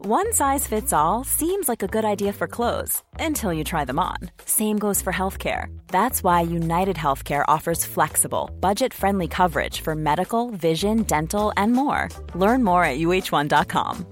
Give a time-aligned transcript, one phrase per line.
[0.00, 3.98] One size fits all seems like a good idea for clothes until you try them
[3.98, 4.30] on.
[4.44, 5.76] Same goes for healthcare.
[5.88, 12.10] That's why United Healthcare offers flexible, budget-friendly coverage for medical, vision, dental, and more.
[12.36, 14.06] Learn more at uh1.com.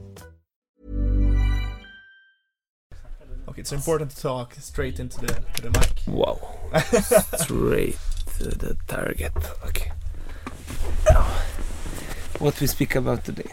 [3.49, 6.03] Okay, it's important to talk straight into the to the mic.
[6.09, 6.41] Wow.
[7.39, 7.99] Straight
[8.39, 9.33] to the target.
[9.67, 9.93] Okay.
[11.09, 11.23] Now,
[12.41, 13.53] what we speak about today.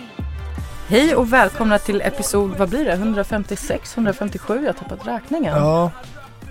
[0.91, 4.59] Hej och välkomna till episod, vad blir det, 156, 157?
[4.61, 5.55] Jag har tappat räkningen.
[5.57, 5.91] Ja,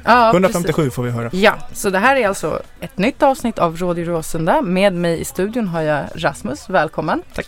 [0.05, 1.31] Ja, 157 får vi höra.
[1.31, 1.45] precis.
[1.45, 4.63] Ja, så det här är alltså ett nytt avsnitt av Radio Råsunda.
[4.63, 7.23] Med mig i studion har jag Rasmus, välkommen.
[7.35, 7.47] Tack.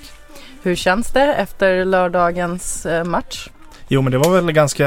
[0.62, 3.48] Hur känns det efter lördagens eh, match?
[3.88, 4.86] Jo men det var väl ganska,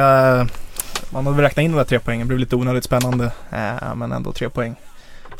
[1.10, 2.28] man hade väl räknat in de där tre poängen.
[2.28, 4.76] Det blev lite onödigt spännande eh, men ändå tre poäng.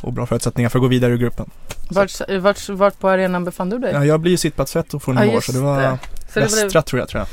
[0.02, 1.50] Och bra förutsättningar för att gå vidare ur gruppen.
[1.90, 3.94] Vart, vart, vart på arenan befann du dig?
[3.94, 5.98] Ja, jag blir ju sittplatsfett från Ja, i år så det var det.
[6.34, 7.26] Så det västra blev, tror jag, tror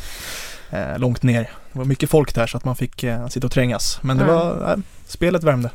[0.71, 0.93] jag.
[0.93, 1.43] Eh, långt ner.
[1.73, 3.99] Det var mycket folk där så att man fick eh, sitta och trängas.
[4.03, 4.37] Men det Mm.
[4.37, 5.71] var, eh, spelet värmde.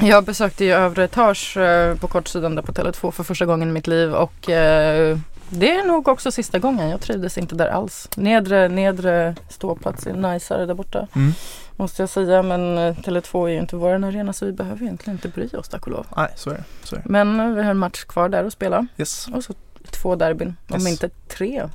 [0.00, 3.72] jag besökte ju övre etage eh, på kortsidan där på Tele2 för första gången i
[3.72, 5.18] mitt liv och eh,
[5.48, 6.88] det är nog också sista gången.
[6.88, 8.08] Jag trivdes inte där alls.
[8.16, 11.06] Nedre, nedre ståplats är najsare där borta.
[11.14, 11.32] Mm.
[11.76, 12.42] Måste jag säga.
[12.42, 15.68] Men eh, Tele2 är ju inte vår arena så vi behöver egentligen inte bry oss
[15.68, 16.06] tack och lov.
[16.16, 16.64] Nej, så är det.
[16.82, 17.08] Så är det.
[17.08, 18.86] Men eh, vi har en match kvar där att spela.
[18.96, 19.28] Yes.
[19.34, 19.54] Och så
[19.90, 20.56] två derbyn.
[20.68, 20.88] Om Yes.
[20.88, 21.58] inte tre.
[21.58, 21.66] Eh,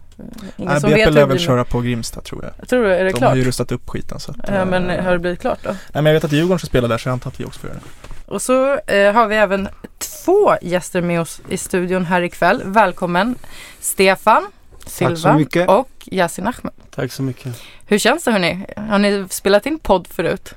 [0.58, 2.52] Ingen Nej, som BP lär väl köra på Grimsta tror jag.
[2.60, 2.98] Jag tror det.
[2.98, 3.30] Är det De klart?
[3.30, 5.70] har ju rustat upp skiten så att, Ja, men har det blivit klart då?
[5.70, 7.60] Nej men jag vet att Djurgården ska spela där så jag antar att vi också
[7.60, 8.09] får göra det.
[8.30, 12.62] Och så eh, har vi även två gäster med oss i studion här ikväll.
[12.66, 13.36] Välkommen
[13.80, 14.48] Stefan
[14.86, 16.74] Silva och Yasin Ahmed.
[16.90, 17.62] Tack så mycket.
[17.86, 18.66] Hur känns det hörni?
[18.78, 20.54] Har ni spelat in podd förut?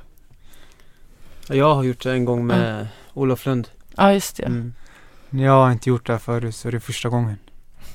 [1.47, 3.69] Jag har gjort det en gång med Olof Lund.
[3.97, 4.43] Ja just det.
[4.43, 4.75] Mm.
[5.31, 7.38] Jag har inte gjort det här förut så det är första gången.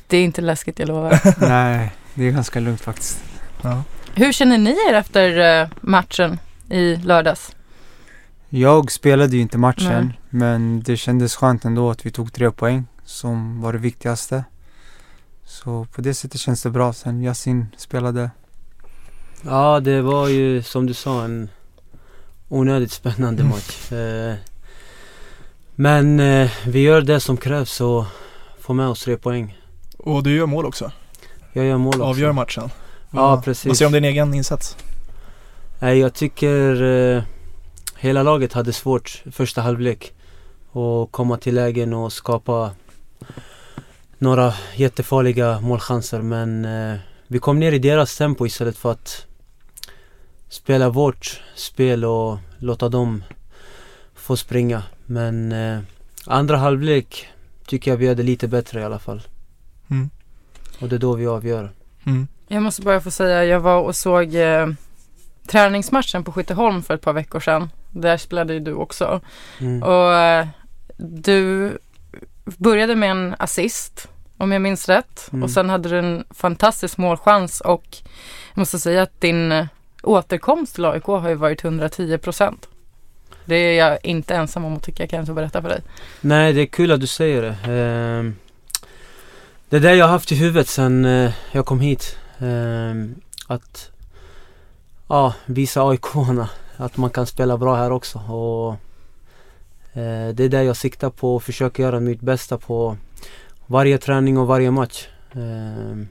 [0.08, 1.20] Det är inte läskigt jag lovar.
[1.48, 3.24] Nej, det är ganska lugnt faktiskt.
[3.62, 3.84] Ja.
[4.14, 6.40] Hur känner ni er efter eh, matchen
[6.70, 7.57] i lördags?
[8.50, 10.20] Jag spelade ju inte matchen Nej.
[10.30, 14.44] men det kändes skönt ändå att vi tog tre poäng som var det viktigaste.
[15.46, 16.94] Så på det sättet känns det bra.
[16.94, 18.32] Sen Yasin spelade.
[19.46, 21.50] Ja, det var ju som du sa en
[22.50, 23.92] onödigt spännande match.
[23.92, 24.36] Eh,
[25.76, 28.06] men eh, vi gör det som krävs och
[28.60, 29.58] får med oss tre poäng.
[29.98, 30.92] Och du gör mål också.
[31.54, 32.04] Jag gör mål också.
[32.04, 32.70] Avgör matchen.
[33.12, 33.66] Ja, Vad- precis.
[33.66, 34.78] Vad säger du om din egen insats?
[35.80, 37.24] Nej, jag tycker eh,
[38.00, 40.14] hela laget hade svårt första halvlek.
[40.72, 42.72] Och komma till lägen och skapa
[44.18, 46.22] några jättefarliga målchanser.
[46.22, 46.98] Men eh,
[47.28, 49.26] vi kom ner i deras tempo istället för att
[50.50, 53.24] spela vårt spel och låta dem
[54.16, 54.84] få springa.
[55.06, 55.80] Men eh,
[56.26, 57.28] andra halvlek
[57.66, 59.22] tycker jag vi hade lite bättre i alla fall.
[59.90, 60.10] Mm.
[60.80, 61.72] Och det är då vi avgör.
[62.06, 62.28] Mm.
[62.48, 64.68] Jag måste bara få säga, jag var och såg eh,
[65.48, 67.70] träningsmatchen på Skytteholm för ett par veckor sedan.
[68.02, 69.22] Där spelade ju du också.
[69.60, 69.84] Mm.
[69.84, 70.48] Och eh,
[70.98, 71.72] du
[72.46, 75.30] började med en assist, om jag minns rätt.
[75.32, 75.44] Mm.
[75.44, 77.98] Och sen hade du en fantastisk målchans och
[78.54, 79.66] jag måste säga att din eh,
[80.04, 82.68] återkomst till AIK har ju varit 110 procent.
[83.46, 85.82] Det är jag inte ensam om att tycka, kan jag inte berätta för dig.
[86.22, 87.72] Nej, det är kul att du säger det.
[87.72, 88.36] Ehm,
[89.70, 92.18] det är det jag har haft i huvudet sen eh, jag kom hit.
[92.40, 93.16] Ehm,
[93.48, 93.92] att
[95.08, 98.20] ja, visa AIK-arna att man kan spela bra här också.
[98.20, 98.72] Och,
[100.00, 102.98] eh, det är det jag siktar på och försöker göra mitt bästa på
[103.66, 105.08] varje träning och varje match.
[105.32, 106.04] Eh,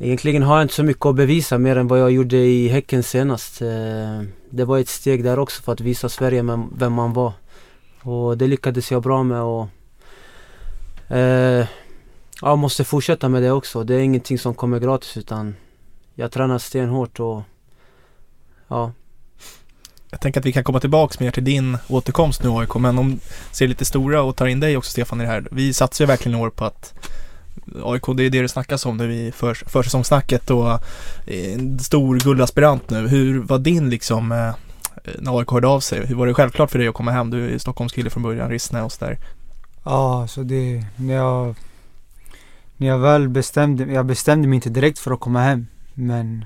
[0.00, 3.02] Egentligen har jag inte så mycket att bevisa mer än vad jag gjorde i Häcken
[3.02, 3.62] senast.
[3.62, 7.32] Eh, Det var ett steg där också för att visa Sverige vem- vem man var.
[8.02, 9.68] Och det lyckades jag bra med och
[11.16, 11.66] eh,
[12.56, 13.84] måste fortsätta med det också.
[13.84, 15.54] Det är ingenting som kommer gratis utan
[16.14, 17.42] jag tränar stenhårt och
[18.68, 18.92] ja,
[20.10, 23.20] Jag tänker att vi kan komma tillbaks mer till din återkomst nu AIK, men om
[23.52, 25.48] ser lite stora och tar in dig också Stefan i det här.
[25.50, 26.94] Vi satsar ju verkligen i år på att
[27.82, 30.70] AIK, det är det det snackas om nu i för, försäsongssnacket och
[31.26, 33.08] eh, en stor guldaspirant nu.
[33.08, 34.54] Hur var din liksom, eh,
[35.18, 36.06] när AIK hörde av sig?
[36.06, 37.30] Hur var det självklart för dig att komma hem?
[37.30, 39.18] Du är Stockholmskille från början, Rissne och sådär.
[39.84, 41.54] Ja, så det, när jag,
[42.76, 45.66] när jag väl bestämde, jag bestämde mig inte direkt för att komma hem.
[46.00, 46.44] Men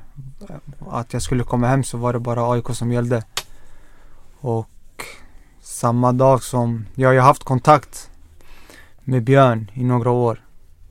[0.90, 3.22] att jag skulle komma hem så var det bara AIK som gällde.
[4.40, 5.04] Och
[5.60, 8.10] samma dag som, jag har ju haft kontakt
[9.00, 10.44] med Björn i några år.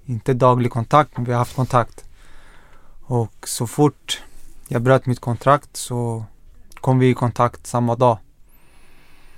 [0.06, 2.06] Inte daglig kontakt, men vi har haft kontakt.
[3.02, 4.22] Och så fort
[4.68, 6.26] jag bröt mitt kontrakt så
[6.76, 8.18] kom vi i kontakt samma dag.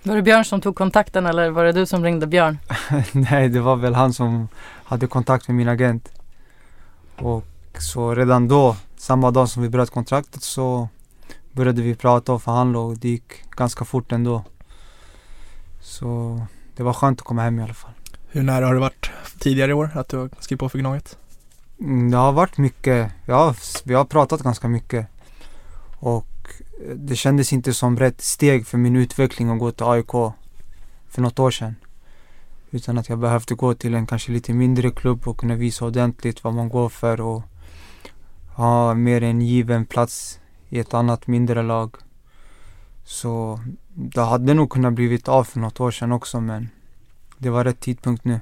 [0.04, 2.58] Var det Björn som tog kontakten eller var det du som ringde Björn?
[3.12, 4.48] Nej, det var väl han som
[4.84, 6.12] hade kontakt med min agent.
[7.20, 7.46] Och
[7.80, 10.88] så redan då, samma dag som vi bröt kontraktet så
[11.51, 14.44] började vi prata och förhandla och det gick ganska fort ändå.
[15.81, 16.39] Så
[16.75, 17.91] det var skönt att komma hem i alla fall.
[18.27, 21.17] Hur nära har det varit tidigare i år att du har skrivit på för Gnaget?
[21.79, 25.07] Mm, Det har varit mycket, ja, vi har pratat ganska mycket.
[26.00, 26.47] Och
[26.95, 30.11] det kändes inte som rätt steg för min utveckling att gå till AIK
[31.09, 31.75] för något år sedan.
[32.71, 36.44] Utan att jag behövde gå till en kanske lite mindre klubb och kunna visa ordentligt
[36.44, 37.44] vad man går för och
[38.55, 40.39] ha mer en given plats
[40.69, 41.95] i ett annat mindre lag.
[43.05, 43.59] Så
[43.94, 46.69] det hade nog kunnat blivit av för något år sedan också men
[47.38, 48.39] det var rätt tidpunkt nu.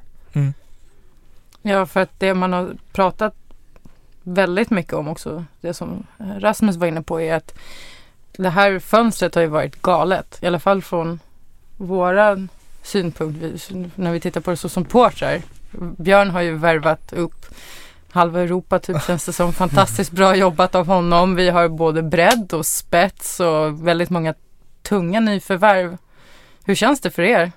[1.61, 3.35] Ja, för att det man har pratat
[4.23, 7.53] väldigt mycket om också, det som Rasmus var inne på är att
[8.31, 10.39] det här fönstret har ju varit galet.
[10.41, 11.19] I alla fall från
[11.77, 12.47] våra
[12.83, 15.41] synpunkt, när vi tittar på det så som supportrar.
[15.97, 17.45] Björn har ju värvat upp
[18.11, 19.53] halva Europa typ känns det som.
[19.53, 21.35] Fantastiskt bra jobbat av honom.
[21.35, 24.33] Vi har både bredd och spets och väldigt många
[24.81, 25.97] tunga nyförvärv.
[26.63, 27.51] Hur känns det för er?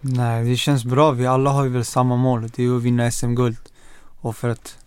[0.00, 1.10] Nej, det känns bra.
[1.10, 2.48] Vi alla har ju väl samma mål.
[2.56, 3.58] Det är att vinna SM-guld.
[4.20, 4.78] Och för att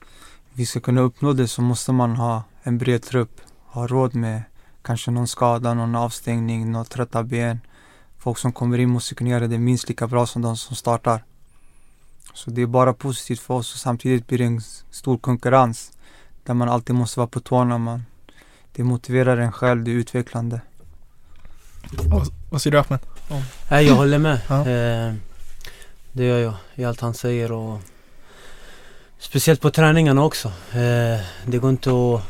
[0.53, 3.41] vi ska kunna uppnå det så måste man ha en bred trupp.
[3.65, 4.43] Ha råd med
[4.81, 7.59] kanske någon skada, någon avstängning, några trötta ben.
[8.17, 11.23] Folk som kommer in måste kunna göra det minst lika bra som de som startar.
[12.33, 15.91] Så det är bara positivt för oss och samtidigt blir det en stor konkurrens.
[16.43, 17.77] Där man alltid måste vara på tårna.
[17.77, 18.03] Man.
[18.73, 20.61] Det motiverar en själv, det är utvecklande.
[22.49, 22.99] Vad säger du Ahmed?
[23.71, 24.41] Nej, jag håller med.
[24.49, 24.59] Ja.
[24.69, 25.13] Eh,
[26.11, 27.79] det gör jag i allt han säger och
[29.17, 30.47] speciellt på träningarna också.
[30.47, 32.21] Eh, det går inte att...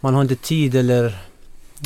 [0.00, 1.04] Man har inte tid eller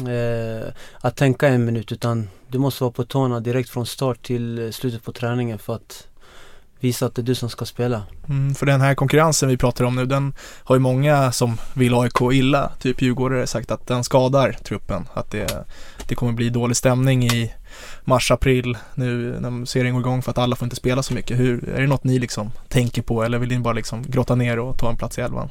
[0.00, 4.58] eh, att tänka en minut utan du måste vara på tårna direkt från start till
[4.58, 6.06] eh, slutet på träningen för att
[6.80, 8.02] visa att det är du som ska spela.
[8.28, 10.34] Mm, för den här konkurrensen vi pratar om nu, den
[10.64, 15.08] har ju många som vill AIK illa, typ djurgårdare, sagt att den skadar truppen.
[15.14, 15.66] Att det,
[16.08, 17.52] det kommer bli dålig stämning i
[18.04, 21.38] mars, april nu när serien går igång för att alla får inte spela så mycket.
[21.38, 24.58] Hur, är det något ni liksom tänker på eller vill ni bara liksom grotta ner
[24.58, 25.50] och ta en plats i elvan?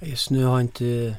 [0.00, 1.16] Just nu har inte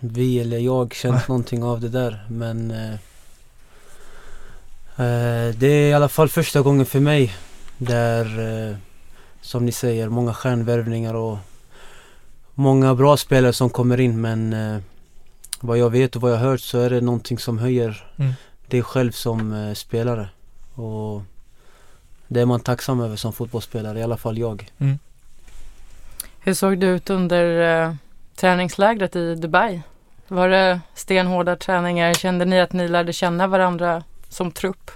[0.00, 2.92] vi eller jag känt någonting av det där men eh,
[4.96, 7.32] eh, det är i alla fall första gången för mig
[7.80, 8.24] där
[8.70, 8.76] eh,
[9.40, 11.38] som ni säger många stjärnvärvningar och
[12.54, 14.80] många bra spelare som kommer in men eh,
[15.60, 18.32] vad jag vet och vad jag har hört så är det någonting som höjer Mm.
[18.66, 20.28] dig själv som eh, spelare
[20.74, 21.22] och
[22.28, 24.70] det är man tacksam över som fotbollsspelare, i alla fall jag.
[26.40, 27.94] Hur såg det ut under eh,
[28.36, 29.82] träningslägret i Dubai?
[30.28, 32.14] Var det stenhårda träningar?
[32.14, 34.90] Kände ni att ni lärde känna varandra som trupp?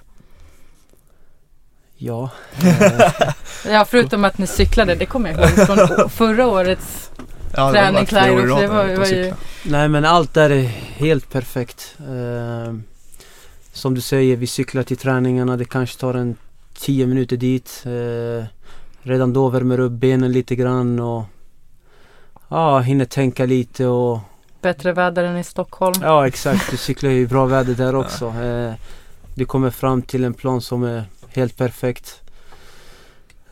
[2.04, 2.30] Ja.
[3.68, 4.94] Ja, förutom att ni cyklade.
[4.94, 7.10] Det kommer jag ihåg från förra årets.
[7.56, 9.32] Ja, Träningsläger också, det var- var ju-.
[9.64, 10.62] Nej men allt där är
[10.96, 11.96] helt perfekt.
[11.98, 12.74] Eh,
[13.72, 15.56] som du säger, vi cyklar till träningarna.
[15.56, 16.36] Det kanske tar en
[16.78, 17.82] 10 minuter dit.
[17.86, 18.44] Eh,
[19.02, 21.24] redan då värmer upp benen lite grann och
[22.48, 24.18] ja, hinner tänka lite och
[24.62, 25.94] Bättre väder än i Stockholm.
[26.02, 28.26] ja exakt, du cyklar ju i bra väder där också.
[28.28, 28.72] Eh,
[29.34, 31.04] du kommer fram till en plan som är
[31.36, 32.20] helt perfekt.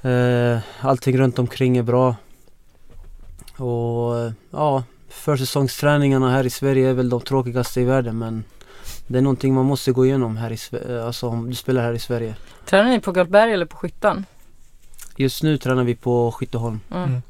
[0.03, 2.17] Eh, allting runt omkring är bra.
[3.57, 8.45] Och eh, ja, försäsongsträningarna här i Sverige är väl de tråkigaste i världen men
[9.07, 11.93] det är någonting man måste gå igenom här i Sverige, alltså om du spelar här
[11.93, 12.35] i Sverige.
[12.65, 14.27] Tränar ni på Galtberg eller på Skyttan?
[15.17, 16.81] Just nu tränar vi på Skytteholm.
[16.95, 17.23] Mm.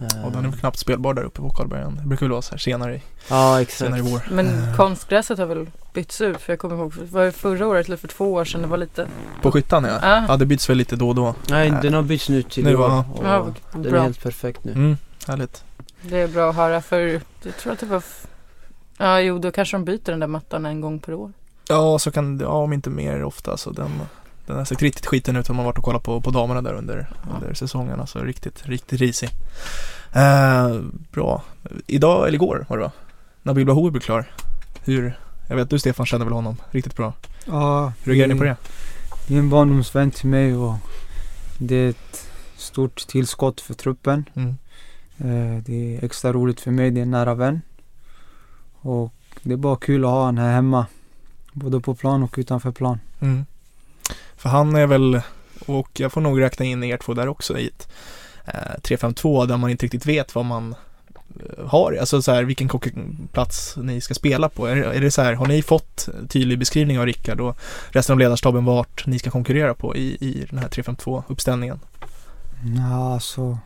[0.00, 1.96] Eh, Och den är väl knappt spelbar där uppe på Karlbergen.
[1.96, 4.30] Det brukar väl vara så här senare, i- Ja senare i exakt.
[4.30, 4.34] vår.
[4.34, 6.40] Men konstgräset har väl bytts ut?
[6.40, 8.62] För jag kommer ihåg, var det förra året eller för två år sedan?
[8.62, 9.06] Det var lite...
[9.42, 9.98] På skyttan ja.
[10.02, 10.24] Ah.
[10.28, 11.34] Ja det byts väl lite då och då.
[11.50, 12.88] Nej den har bytts nu till Nu, i år.
[12.90, 13.04] ja.
[13.14, 14.72] och Ja, Den är helt perfekt nu.
[14.72, 15.64] Mm, härligt.
[16.02, 18.02] Det är bra att höra för jag tror att det var...
[18.98, 21.32] Ja, jo, då kanske de byter den där mattan en gång per år.
[21.68, 23.90] Ja, så kan det, ja om inte mer ofta så den
[24.50, 26.74] den har sett riktigt skiten ut om man varit och kollat på, på damerna där
[26.74, 28.00] under, under säsongen.
[28.00, 29.28] Alltså riktigt, riktigt risig.
[30.12, 30.80] Eh,
[31.12, 31.42] bra.
[31.86, 32.92] Idag, eller igår var det va?
[33.42, 34.30] Nabil Bahoui blev klar.
[34.84, 37.12] Hur, jag vet du Stefan känner väl honom riktigt bra.
[37.46, 38.56] Ja, Hur reagerar ni på det?
[39.28, 40.74] Det är en barndomsvän till mig och
[41.58, 42.26] det är ett
[42.56, 44.24] stort tillskott för truppen.
[44.34, 44.48] Mm.
[45.18, 47.60] Eh, Det är extra roligt för mig, det är en nära vän.
[48.80, 50.86] Och det är bara kul att ha honom här hemma.
[51.52, 52.98] Både på plan och utanför plan.
[53.20, 53.46] Mm.
[54.40, 55.20] För han är väl,
[55.66, 57.88] och jag får nog räkna in er två där också i ett
[58.44, 60.74] eh, 3-5-2 där man inte riktigt vet vad man
[61.40, 62.68] eh, har, alltså så här vilken
[63.32, 64.66] plats ni ska spela på.
[64.66, 67.58] Är, är det så här, har ni fått tydlig beskrivning av Rickard och
[67.90, 71.80] resten av ledarstaben vart ni ska konkurrera på i, i den här 3-5-2 uppställningen?
[72.76, 73.58] Ja, alltså.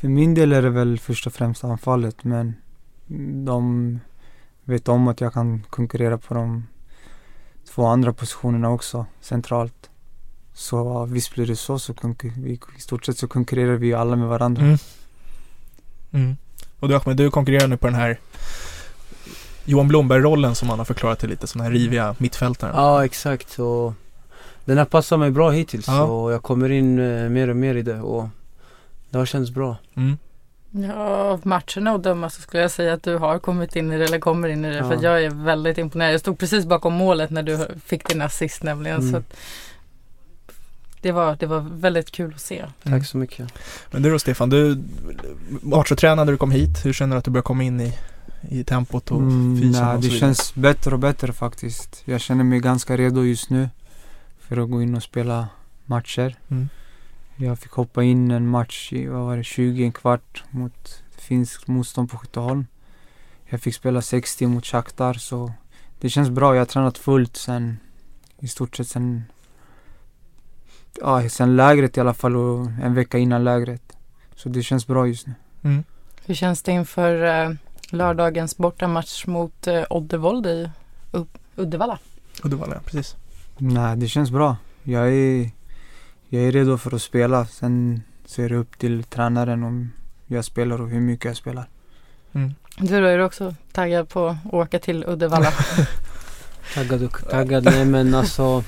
[0.00, 2.54] För min del är det väl först och främst anfallet men
[3.44, 4.00] de
[4.64, 6.64] vet om att jag kan konkurrera på de
[7.70, 9.90] två andra positionerna också centralt.
[10.54, 11.94] Så visst blir det så, så
[12.36, 14.62] vi, i stort sett så konkurrerar vi ju alla med varandra.
[14.62, 14.78] Mm.
[16.12, 16.36] Mm.
[16.80, 18.18] Och du Ahmed, du konkurrerar nu på den här
[19.64, 22.74] Johan Blomberg-rollen som han har förklarat till lite, sån här riviga mittfältaren.
[22.76, 23.92] Ja exakt och
[24.64, 26.02] den har passat mig bra hittills Ja.
[26.02, 28.28] och jag kommer in eh, mer och mer i det och
[29.10, 29.76] det har känts bra.
[29.94, 30.18] Mm.
[30.76, 33.98] Ja, av matcherna att döma så skulle jag säga att du har kommit in i
[33.98, 34.76] det eller kommer in i det.
[34.76, 34.88] Ja.
[34.88, 36.12] För jag är väldigt imponerad.
[36.12, 39.00] Jag stod precis bakom målet när du fick din assist nämligen.
[39.00, 39.12] Mm.
[39.12, 39.36] Så att
[41.00, 42.58] det, var, det var väldigt kul att se.
[42.58, 42.98] Mm.
[42.98, 43.48] Tack så mycket.
[43.90, 44.82] Men du då Stefan, du
[45.62, 46.86] matchtränade när du kom hit.
[46.86, 47.98] Hur känner du att du börjar komma in i,
[48.50, 52.02] i tempot och Mm, fysen nej, och det känns bättre och bättre faktiskt.
[52.04, 53.68] Jag känner mig ganska redo just nu
[54.38, 55.48] för att gå in och spela
[55.84, 56.36] matcher.
[56.48, 56.68] Mm.
[57.36, 61.66] Jag fick hoppa in en match i, vad var det, 20, en kvart mot finskt
[61.66, 62.66] motstånd på Skytteholm.
[63.46, 65.52] Jag fick spela 60 mot Shakhtar så
[66.00, 66.54] det känns bra.
[66.54, 67.78] Jag har tränat fullt sen
[68.38, 69.22] i stort sett sen
[71.00, 73.92] Ja, sen lägret i alla fall och en vecka innan lägret.
[74.34, 75.34] Så det känns bra just nu.
[75.62, 75.84] Mm.
[76.26, 77.54] Hur känns det inför eh,
[77.90, 80.70] lördagens bortamatch mot eh, Oddevold i
[81.12, 81.26] U-
[81.56, 81.98] Uddevalla?
[82.44, 83.16] Uddevalla, precis.
[83.58, 84.56] Nej, det känns bra.
[84.82, 85.50] Jag är,
[86.34, 87.46] jag är redo för att spela.
[87.46, 89.92] Sen så är det upp till tränaren om
[90.26, 91.68] jag spelar och hur mycket jag spelar.
[92.32, 92.54] Mm.
[92.78, 95.52] Du då, är du också taggad på att åka till Uddevalla?
[96.74, 97.64] Taggad och taggad.
[97.64, 98.64] Nej men alltså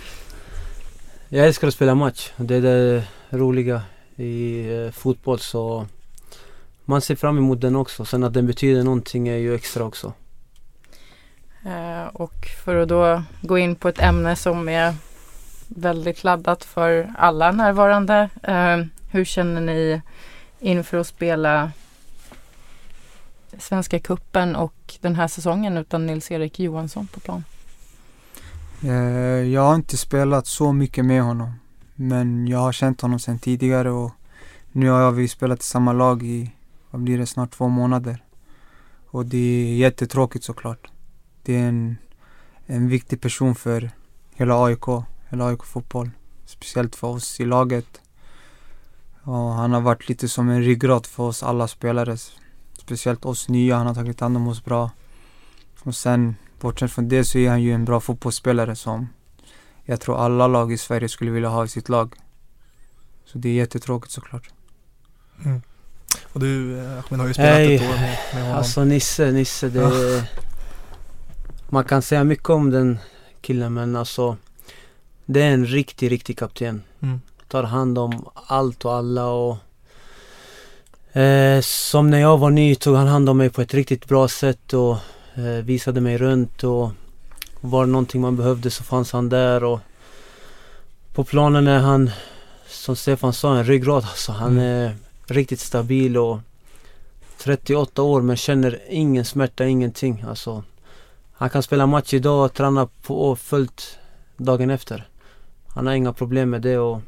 [1.29, 2.33] Jag älskar att spela match.
[2.37, 3.83] Det är det roliga
[4.17, 5.87] i eh, fotboll så
[6.85, 8.05] man ser fram emot den också.
[8.05, 10.13] Sen att den betyder någonting är ju extra också.
[11.65, 14.95] Eh, och för att då gå in på ett ämne som är
[15.69, 18.29] väldigt laddat för alla närvarande.
[18.43, 20.03] Eh, hur känner ni
[20.61, 21.71] inför att spela
[23.59, 27.45] Svenska Kuppen och den här säsongen utan Nils-Erik Johansson på plan?
[28.83, 28.93] Eh,
[29.53, 31.53] jag har inte spelat så mycket med honom.
[31.95, 34.13] Men jag har känt honom sedan tidigare och
[34.73, 36.51] nu har vi spelat i samma lag i,
[36.91, 38.23] vad blir det, snart två månader.
[39.07, 40.91] Och det är jättetråkigt såklart.
[41.43, 41.97] Det är en,
[42.67, 43.91] en viktig person för
[44.35, 44.85] hela AIK,
[45.37, 46.11] hela AIK fotboll.
[46.47, 48.01] Speciellt för oss i laget.
[49.23, 52.17] Och han har varit lite som en ryggrad för oss alla spelare.
[52.79, 54.91] Speciellt oss nya, han har tagit hand om oss bra.
[55.83, 59.09] Och sen Bortsett från det så är han ju en bra fotbollsspelare som
[59.85, 62.15] jag tror alla lag i Sverige skulle vilja ha i sitt lag.
[63.25, 64.51] Så det är jättetråkigt såklart.
[65.45, 65.63] Mm.
[66.33, 68.59] Och du eh, Ahmed har ju spelat Nej, ett år med, med honom.
[68.59, 70.29] Alltså Nisse, Nisse det
[71.69, 72.99] Man kan säga mycket om den
[73.41, 74.37] killen men alltså
[75.27, 76.83] Det är en riktig, riktig kapten.
[77.03, 77.21] Mm.
[77.49, 79.57] Tar hand om allt och alla och
[81.21, 84.29] eh, Som när jag var ny tog han hand om mig på ett riktigt bra
[84.29, 84.97] sätt och
[85.35, 86.91] eh, visade mig runt och
[87.61, 89.81] var det någonting man behövde så fanns han där och
[91.15, 92.11] På planen är han
[92.69, 94.33] Som Stefan sa en ryggrad alltså.
[94.33, 94.65] Han Mm.
[94.65, 96.39] är riktigt stabil och
[97.39, 100.63] 38 år men känner ingen smärta, ingenting alltså.
[101.33, 103.99] Han kan spela match idag och träna på fullt
[104.37, 105.09] dagen efter.
[105.77, 107.01] Han har inga problem med det och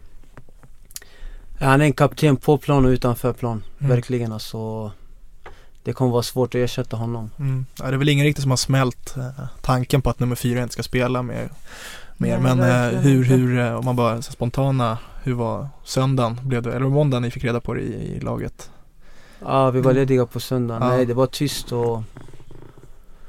[1.60, 3.62] Han är en kapten på plan och utanför plan.
[3.78, 3.90] Mm.
[3.90, 4.92] Verkligen alltså.
[5.82, 7.30] Det kommer vara svårt att ersätta honom.
[7.38, 7.66] Mm.
[7.78, 10.62] Ja, det är väl ingen riktigt som har smält eh, tanken på att nummer fyra
[10.62, 11.50] inte ska spela mer.
[12.16, 12.38] mer.
[12.38, 16.40] Nej, Men eh, hur, hur, eh, om man bara så spontana, hur var söndagen?
[16.42, 18.70] Blev det, eller måndagen ni fick reda på det i, i laget?
[19.40, 20.82] Ja, vi var lediga på söndagen.
[20.82, 20.88] Ja.
[20.88, 22.02] Nej, det var tyst och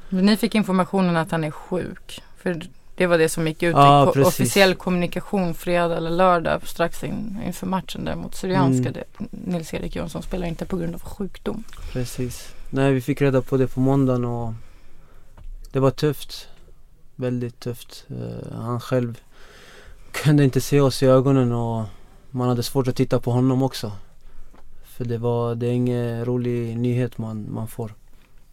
[0.08, 2.22] Ni fick informationen att han är sjuk.
[2.42, 2.62] För
[3.00, 4.28] det var det som gick ut Ja, i ko- precis.
[4.28, 8.88] officiell kommunikation fredag eller lördag strax in, inför matchen där mot Syrianska.
[8.88, 8.92] Mm.
[8.92, 11.64] Det- Nils-Erik Jonsson spelar inte på grund av sjukdom.
[11.92, 12.54] precis.
[12.70, 14.52] Nej, vi fick reda på det på måndagen och
[15.72, 16.48] det var tufft.
[17.16, 18.04] Väldigt tufft.
[18.08, 19.20] Eh, han själv
[20.12, 21.84] kunde inte se oss i ögonen och
[22.30, 23.92] man hade svårt att titta på honom också.
[24.84, 27.94] För det var, det är ingen rolig nyhet man, man får.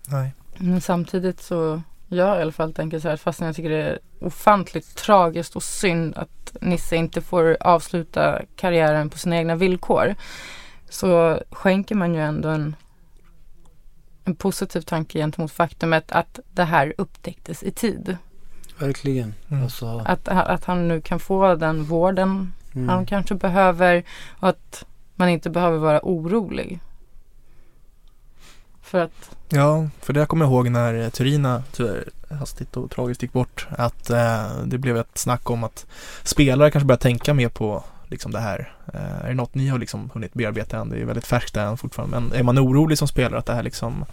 [0.08, 0.34] Nej.
[0.58, 4.00] Men samtidigt så, jag i alla fall tänker så här, fast jag tycker det är
[4.22, 10.16] ofantligt tragiskt och synd att Nisse inte får avsluta karriären på sina egna villkor.
[10.90, 12.76] Så skänker man ju ändå en,
[14.24, 18.18] en positiv tanke gentemot faktumet att det här upptäcktes i tid.
[18.80, 19.34] Verkligen.
[19.50, 19.64] Mm.
[19.64, 22.90] Alltså, Att, att han nu kan få den vården mm.
[22.90, 24.04] han kanske behöver
[24.40, 24.86] och att
[25.16, 26.80] man inte behöver vara orolig.
[28.88, 33.34] För att Ja, för det jag kommer ihåg när Turina tyvärr hastigt och tragiskt gick
[33.34, 33.68] bort.
[33.70, 35.86] Att eh, det blev ett snack om att
[36.24, 38.74] spelare kanske börjar tänka mer på liksom det här.
[38.94, 40.90] Eh, är det något ni har liksom hunnit bearbeta än?
[40.90, 42.20] Det är väldigt färskt än fortfarande.
[42.20, 44.06] Men är man orolig som spelare att det här liksom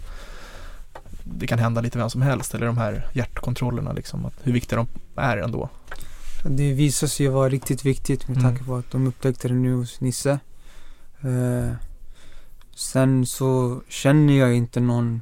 [1.23, 4.25] det kan hända lite vem som helst eller de här hjärtkontrollerna liksom.
[4.25, 4.87] Att hur viktiga de
[5.21, 5.69] är ändå.
[6.43, 8.49] Det visar sig vara riktigt viktigt med Mm.
[8.49, 10.39] tanke på att de upptäckte det nu hos Nisse.
[11.21, 11.71] Eh,
[12.75, 15.21] sen så känner jag inte någon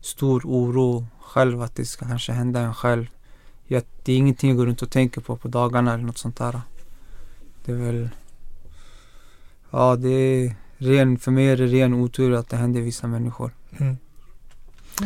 [0.00, 3.06] stor oro själv att det ska kanske hända en själv.
[3.66, 6.36] Jag, det är ingenting jag går runt och tänker på på dagarna eller något sånt
[6.36, 6.60] där.
[7.64, 8.08] Det är väl...
[9.70, 13.50] Ja, det är ren, för mig är det ren otur att det händer vissa människor.
[13.78, 13.96] Mm.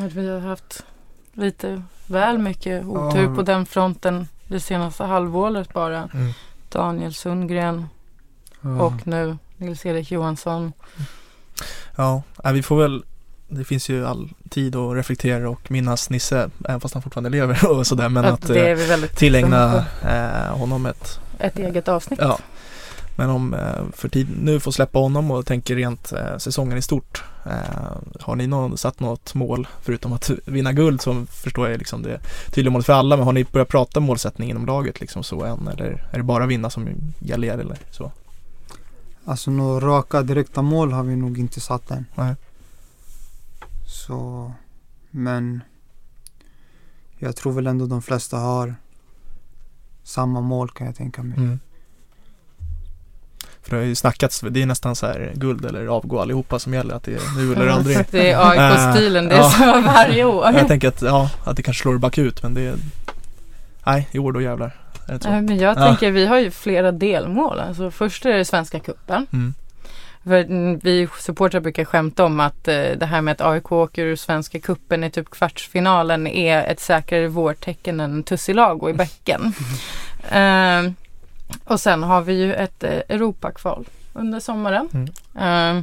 [0.08, 0.84] vi har haft
[1.32, 3.34] lite väl mycket otur Ja.
[3.34, 6.08] på den fronten det senaste halvåret bara.
[6.14, 6.32] Mm.
[6.68, 7.86] Daniel Sundgren
[8.60, 8.82] Ja.
[8.82, 10.72] och nu Nils-Erik Johansson.
[12.00, 13.02] Ja, vi får väl
[13.48, 17.70] det finns ju all tid att reflektera och minnas Nisse, även fast han fortfarande lever
[17.70, 18.08] och sådär.
[18.08, 22.20] Men att att eh, tillägna eh, honom ett ett eget avsnitt.
[22.22, 22.38] Ja.
[23.16, 26.82] Men om eh, för tid nu får släppa honom och tänker rent eh, säsongen i
[26.82, 27.22] stort.
[27.46, 32.02] Eh, har ni någon, satt något mål förutom att vinna guld som förstår jag liksom
[32.02, 32.20] det
[32.52, 33.16] tydliga målet för alla.
[33.16, 35.68] Men har ni börjat prata målsättning inom laget liksom så än?
[35.68, 38.12] Eller är det bara vinna som gäller eller så?
[39.30, 42.06] Alltså några raka direkta mål har vi nog inte satt än.
[42.14, 42.34] Nej.
[43.86, 44.52] Så,
[45.10, 45.60] men
[47.18, 48.74] jag tror väl ändå de flesta har
[50.02, 51.38] samma mål kan jag tänka mig.
[51.38, 51.60] Mm.
[53.62, 56.74] För det har ju snackats, det är nästan så här guld eller avgå allihopa som
[56.74, 57.98] gäller att det är nu eller aldrig.
[58.10, 59.50] Det är AIK-stilen, det är Ja.
[59.50, 60.44] så varje år.
[60.52, 62.74] Jag tänker att, ja, att det kanske slår bakut men det är
[63.86, 64.76] Nej, i år då jävlar.
[65.08, 65.86] Nej, men jag Ja.
[65.86, 67.60] tänker vi har ju flera delmål.
[67.60, 69.26] Alltså först är det Svenska cupen.
[69.32, 69.54] Mm.
[70.24, 74.04] För mm, vi supportrar brukar skämta om att eh, det här med att AIK åker
[74.04, 79.52] ur Svenska cupen i typ kvartsfinalen är ett säkrare vårtecken än Tussilago i bäcken.
[80.30, 80.90] Eh,
[81.64, 85.08] och sen har vi ju ett eh, Europakval under sommaren.
[85.40, 85.82] Eh,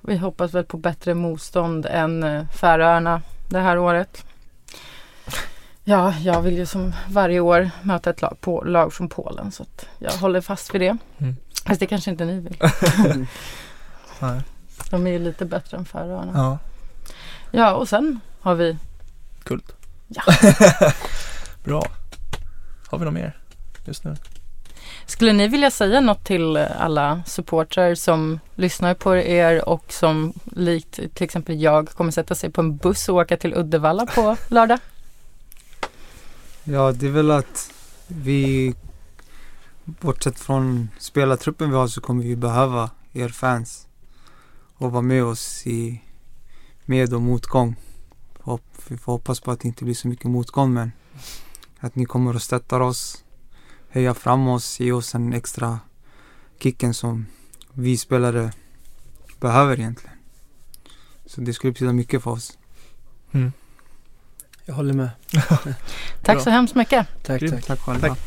[0.00, 4.24] vi hoppas väl på bättre motstånd än eh, Färöarna det här året.
[5.84, 9.62] Ja, jag vill ju som varje år möta ett lag, på, lag från Polen så
[9.62, 10.96] att jag håller fast vid det.
[11.18, 11.36] Mm.
[11.64, 12.56] Fast det kanske inte ni vill.
[14.90, 16.32] De är ju lite bättre än Färöarna.
[16.34, 16.58] Ja,
[17.50, 18.76] Ja, och sen har vi
[19.44, 19.72] guld.
[20.08, 20.22] Ja.
[21.64, 21.86] Bra.
[22.86, 23.36] Har vi något mer
[23.86, 24.16] just nu?
[25.06, 30.92] Skulle ni vilja säga något till alla supportrar som lyssnar på er och som likt
[30.92, 34.78] till exempel jag kommer sätta sig på en buss och åka till Uddevalla på lördag?
[36.72, 37.72] Ja, det är väl att
[38.06, 38.74] vi
[39.84, 43.88] bortsett från spelartruppen vi har så kommer vi behöva er fans
[44.76, 46.02] och vara med oss i
[46.84, 47.76] med och motgång.
[48.88, 50.92] Vi får hoppas på att det inte blir så mycket motgång men
[51.78, 53.24] att ni kommer och stöttar oss,
[53.88, 55.78] höja fram oss, ge oss en extra
[56.58, 57.26] kicken som
[57.72, 58.52] vi spelare
[59.40, 60.16] behöver egentligen.
[61.26, 62.58] Så det skulle betyda mycket för oss.
[63.32, 63.52] Mm.
[64.70, 65.10] Jag håller med.
[66.22, 67.06] Tack så hemskt mycket.
[67.22, 67.54] Tack, Grymt.
[67.54, 67.64] tack.
[67.66, 68.08] Tack själva.
[68.08, 68.18] Tack.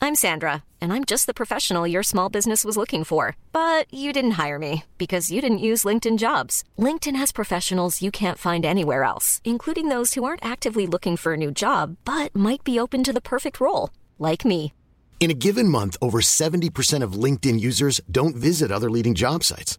[0.00, 3.36] I'm Sandra, and I'm just the professional your small business was looking for.
[3.52, 6.64] But you didn't hire me because you didn't use LinkedIn jobs.
[6.78, 11.32] LinkedIn has professionals you can't find anywhere else, including those who aren't actively looking for
[11.32, 14.72] a new job but might be open to the perfect role, like me.
[15.20, 19.78] In a given month, over 70% of LinkedIn users don't visit other leading job sites.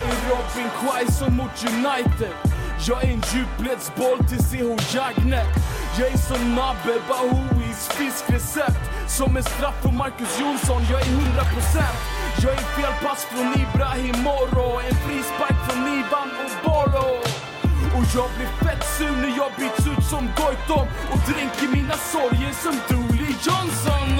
[0.00, 2.34] Robin Quaison mot United.
[2.86, 5.44] Jag är en djupledsboll till CH Jagne
[5.98, 8.84] Jag är som Nabe Bahouis fiskrecept.
[9.08, 11.82] Som en straff för Marcus Jonsson, jag är 100%
[12.42, 14.80] Jag är fel pass från Ibrahim Moro.
[14.88, 17.08] En frispark från Ivan Oboro
[17.96, 20.86] Och jag blir fett sur när jag byts ut som Goitom.
[21.12, 24.10] Och dränker mina sorger som Dooley Johnson.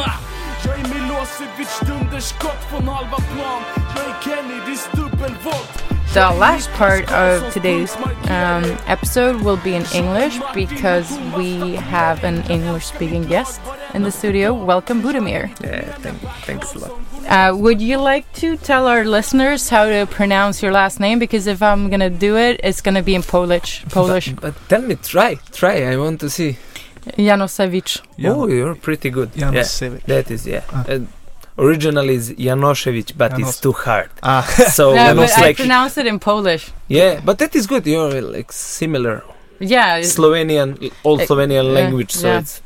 [0.65, 3.63] Jag är Milosevic dunderskott från halva plan
[3.97, 7.95] Jag är Kennedys dubbelvolt The last part of today's
[8.31, 13.61] um, episode will be in English because we have an English speaking guest
[13.95, 14.55] in the studio.
[14.55, 15.51] Welcome, Budimir.
[15.63, 16.93] Yeah, thank, thanks a lot.
[17.29, 21.19] Uh, would you like to tell our listeners how to pronounce your last name?
[21.19, 23.85] Because if I'm gonna do it, it's gonna be in Polish.
[23.91, 24.33] Polish.
[24.33, 25.93] But, but tell me, try, try.
[25.93, 26.57] I want to see.
[27.17, 28.01] Janosevich.
[28.19, 29.31] Jan- Oh, you're pretty good.
[29.37, 30.03] Janosevich.
[30.07, 30.63] Yeah, that is yeah.
[30.73, 30.85] Ah.
[30.89, 31.01] Uh,
[31.59, 34.11] original is Janoszewicz, but Janos- it's too hard.
[34.23, 34.43] Ah,
[34.77, 36.71] So no, but I like pronounce it in Polish.
[36.89, 37.87] yeah, but that is good.
[37.87, 39.23] You're like similar
[39.61, 40.01] Yeah.
[40.03, 42.13] Slovenian, old Uh, Slovenian yeah, language.
[42.13, 42.39] So yeah.
[42.41, 42.63] it's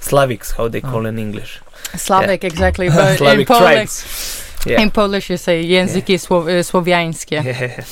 [0.00, 1.60] Slavics, how they call in English.
[1.96, 2.88] Slavic, exactly.
[2.94, 4.42] But in Slavic Polish, tribes.
[4.66, 4.82] Yeah.
[4.82, 7.36] in Polish you say języki sło- uh, słowiańskie.
[7.44, 7.84] yeah,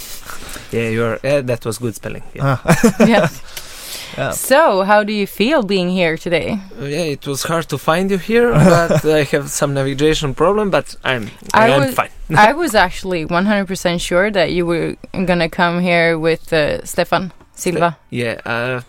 [0.72, 1.18] yeah, you're.
[1.22, 2.22] Yeah, that was good spelling.
[2.34, 2.58] Yeah.
[2.64, 3.04] ah.
[3.06, 3.40] yes.
[4.16, 4.30] Yeah.
[4.32, 6.58] So, how do you feel being here today?
[6.80, 10.70] Uh, yeah, it was hard to find you here, but I have some navigation problem.
[10.70, 12.10] But I'm, I I'm was- fine.
[12.36, 17.98] I was actually 100% sure that you were gonna come here with uh, Stefan Silva.
[18.10, 18.80] Yeah, uh,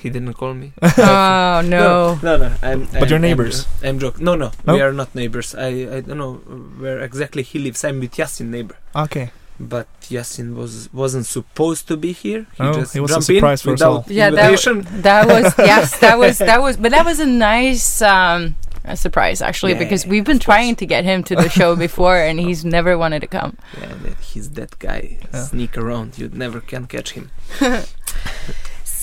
[0.00, 0.72] he didn't call me.
[0.82, 2.18] oh no.
[2.22, 2.52] no, no.
[2.62, 2.86] I'm.
[2.86, 3.66] But I'm, you're neighbors.
[3.82, 4.24] I'm, I'm joking.
[4.24, 4.74] No, no, No?
[4.74, 5.54] we are not neighbors.
[5.54, 6.34] I, I don't know
[6.80, 7.84] where exactly he lives.
[7.84, 9.30] I'm with Yasin neighbor, Okay.
[9.60, 12.46] But Yasin was wasn't supposed to be here.
[12.56, 14.04] He Oh, just it was a surprise for us all.
[14.08, 14.86] Yeah, that, invitation.
[15.02, 19.42] that was yes, that was that was, but that was a nice um, a surprise
[19.42, 20.56] actually Yeah, because we've been of course.
[20.56, 23.58] trying to get him to the show before and he's never wanted to come.
[23.78, 25.18] yeah, that he's that guy.
[25.32, 25.42] Yeah.
[25.44, 26.18] Sneak around.
[26.18, 27.30] You never can catch him.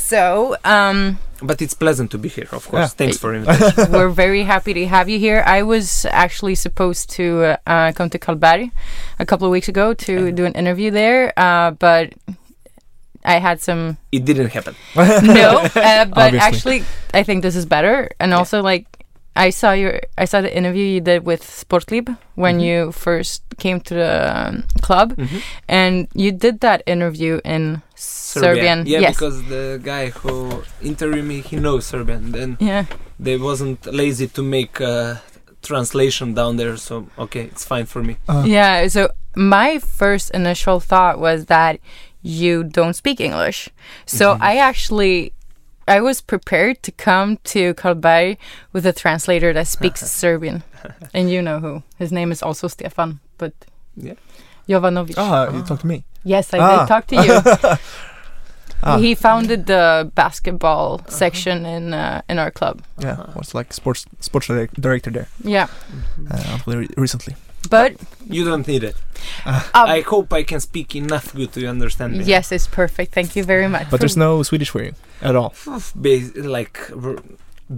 [0.08, 2.48] So, um, But it's pleasant to be here.
[2.54, 2.96] Of course.
[2.96, 3.00] Yeah.
[3.00, 3.92] Thanks for invitation.
[3.92, 5.44] we're very happy to have you here.
[5.46, 8.72] I was actually supposed to uh, uh, come to Karlberg
[9.20, 12.14] a couple of weeks ago to do an interview there, uh, but
[13.26, 14.76] I had some it didn't happen.
[14.96, 15.68] no.
[15.76, 16.40] Uh, but Obviously.
[16.40, 18.10] actually, I think this is better.
[18.18, 18.88] And also, like,
[19.38, 22.66] I saw your, I saw the interview you did with Sportlib when Mhm.
[22.68, 25.42] you first came to the um, club, Mhm.
[25.70, 28.86] and you did that interview in Serbian.
[28.86, 29.14] Yeah, yes.
[29.16, 32.32] because the guy who interviewed me, he knows Serbian.
[32.32, 32.86] Then yeah.
[33.20, 35.22] they wasn't lazy to make a
[35.62, 38.18] translation down there, so okay, it's fine for me.
[38.30, 41.80] Uh, Yeah, so my first initial thought was that
[42.22, 43.70] you don't speak English.
[44.06, 44.42] So Mhm.
[44.42, 45.34] I actually
[45.88, 48.38] I was prepared to come to Karlberg
[48.74, 50.64] with a translator that speaks Serbian.
[51.14, 51.84] And you know who.
[51.98, 53.54] His name is also Stefan, but
[53.96, 54.16] Yeah.
[54.70, 55.16] Jovanovic.
[55.18, 56.04] Ah, you talked to me.
[56.26, 56.80] Yes, I Ah.
[56.80, 57.42] did talk to you.
[58.84, 58.98] Ah.
[59.00, 62.82] He founded the basketball section in uh, in our club.
[63.02, 63.34] Yeah, Uh-huh.
[63.36, 65.68] was like sports sports direc- director there Yeah.
[66.32, 67.34] uh, until re- recently.
[67.70, 67.92] But
[68.30, 68.96] You don't need it.
[69.46, 72.24] um, I hope I can speak enough good to understand me.
[72.24, 73.14] yes, it's perfect.
[73.14, 73.90] Thank you very much.
[73.90, 75.54] But there's no Swedish for you at all.
[75.96, 76.78] Bas- like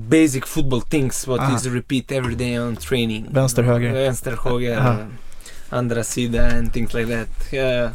[0.09, 1.55] basic football things what Ah.
[1.55, 3.25] is repeat every day on training.
[3.31, 3.91] Vänster, höger.
[3.93, 4.87] Vänster, höger, Ah.
[4.89, 7.29] uh, andra sida and things like that.
[7.51, 7.91] Yeah.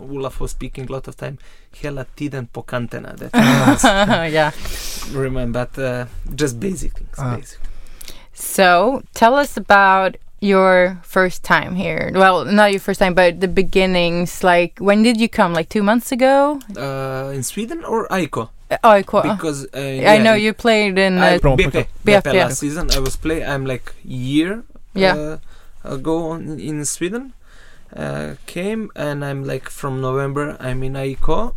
[0.00, 1.38] Olaf was speaking a lot of time.
[1.82, 3.16] Hela tiden på kanterna.
[3.16, 3.30] That
[4.32, 4.52] yeah.
[5.12, 7.18] remember, but uh, just basic things.
[7.18, 7.36] Ah.
[7.36, 7.58] Basic.
[8.34, 12.10] So tell us about your first time here.
[12.14, 14.42] Well, not your first time, but the beginnings.
[14.44, 15.52] Like, when did you come?
[15.54, 16.60] Like two months ago?
[16.76, 18.50] Uh, in Sweden or Aiko?
[18.70, 19.22] AIK.
[19.22, 21.18] because uh, I know you played in.
[21.18, 22.90] I, Uh, BP, BP, BP last season.
[22.90, 23.44] I was play.
[23.44, 25.14] I'm like year Yeah.
[25.14, 25.38] uh,
[25.84, 27.32] ago on, in Sweden.
[27.94, 30.56] Uh, came and I'm like from November.
[30.58, 31.54] I'm in AIK,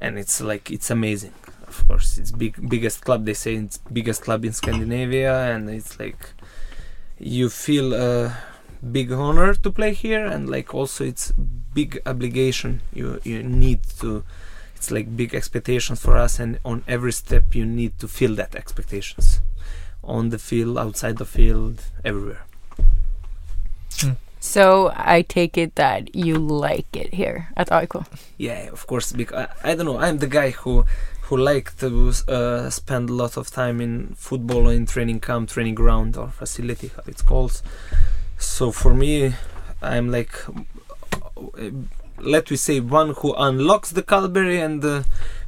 [0.00, 1.34] and it's like it's amazing.
[1.68, 3.26] Of course, it's big biggest club.
[3.26, 6.32] They say it's biggest club in Scandinavia, and it's like
[7.18, 8.36] you feel a
[8.92, 12.80] big honor to play here, and like also it's big obligation.
[12.92, 14.24] You you need to
[14.78, 18.54] it's like big expectations for us and on every step you need to fill that
[18.54, 19.40] expectations
[20.04, 22.44] on the field outside the field everywhere
[23.98, 24.12] hmm.
[24.38, 27.94] so I take it that you like it here at AIK.
[28.38, 30.84] yeah of course because I, I don't know i'm the guy who
[31.28, 35.48] who like to uh, spend a lot of time in football or in training camp
[35.48, 37.62] training ground or facility how it's called
[38.38, 39.34] so for me
[39.82, 40.32] i'm like
[42.20, 45.02] let we say one who unlocks the Calvary and uh,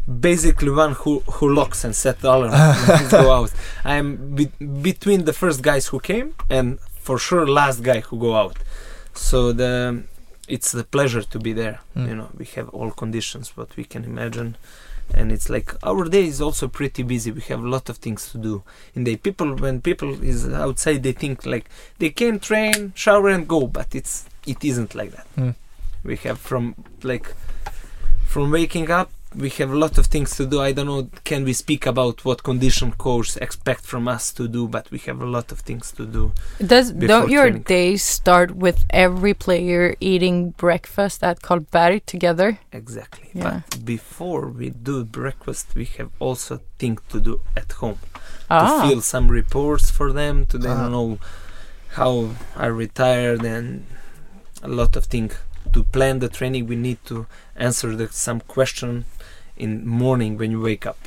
[0.08, 2.52] basically one who who locks and set the alarm
[2.86, 3.52] when go out.
[3.84, 8.36] I'm be- between the first guys who came and for sure last guy who go
[8.36, 8.56] out.
[9.14, 10.04] So the
[10.48, 11.80] it's the pleasure to be there.
[11.96, 12.08] Mm.
[12.08, 14.56] You know, we have all conditions what we can imagine.
[15.14, 17.30] And it's like our day is also pretty busy.
[17.32, 18.62] We have a lot of things to do.
[18.94, 21.68] In the people, when people is outside, they think like
[21.98, 23.66] they can train, shower, and go.
[23.66, 25.54] But it's it isn't like that Mm.
[26.04, 27.34] we have from like
[28.26, 31.44] from waking up we have a lot of things to do i don't know can
[31.44, 35.26] we speak about what condition coach expect from us to do but we have a
[35.26, 37.62] lot of things to do Does don't your training.
[37.62, 42.58] days start with every player eating breakfast at Karlberg together?
[42.72, 43.60] exactly Yeah.
[43.70, 47.98] but before we do breakfast we have also things to do at home
[48.50, 50.88] Ah, to fill some reports for them to they Ah.
[50.88, 51.18] know
[51.98, 53.86] how I retired and
[54.62, 55.34] a lot of things
[55.72, 59.04] to plan the training we need to answer the, some question
[59.60, 60.98] in morning when you wake up.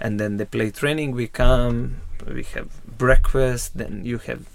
[0.00, 4.46] And then they play training we come we have breakfast then you have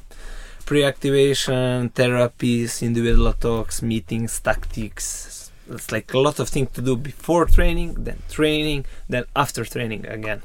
[0.65, 5.51] pre-activation therapies individual talks meetings tactics.
[5.69, 10.05] It's like a lot of things to do before training then training then after training
[10.05, 10.41] again.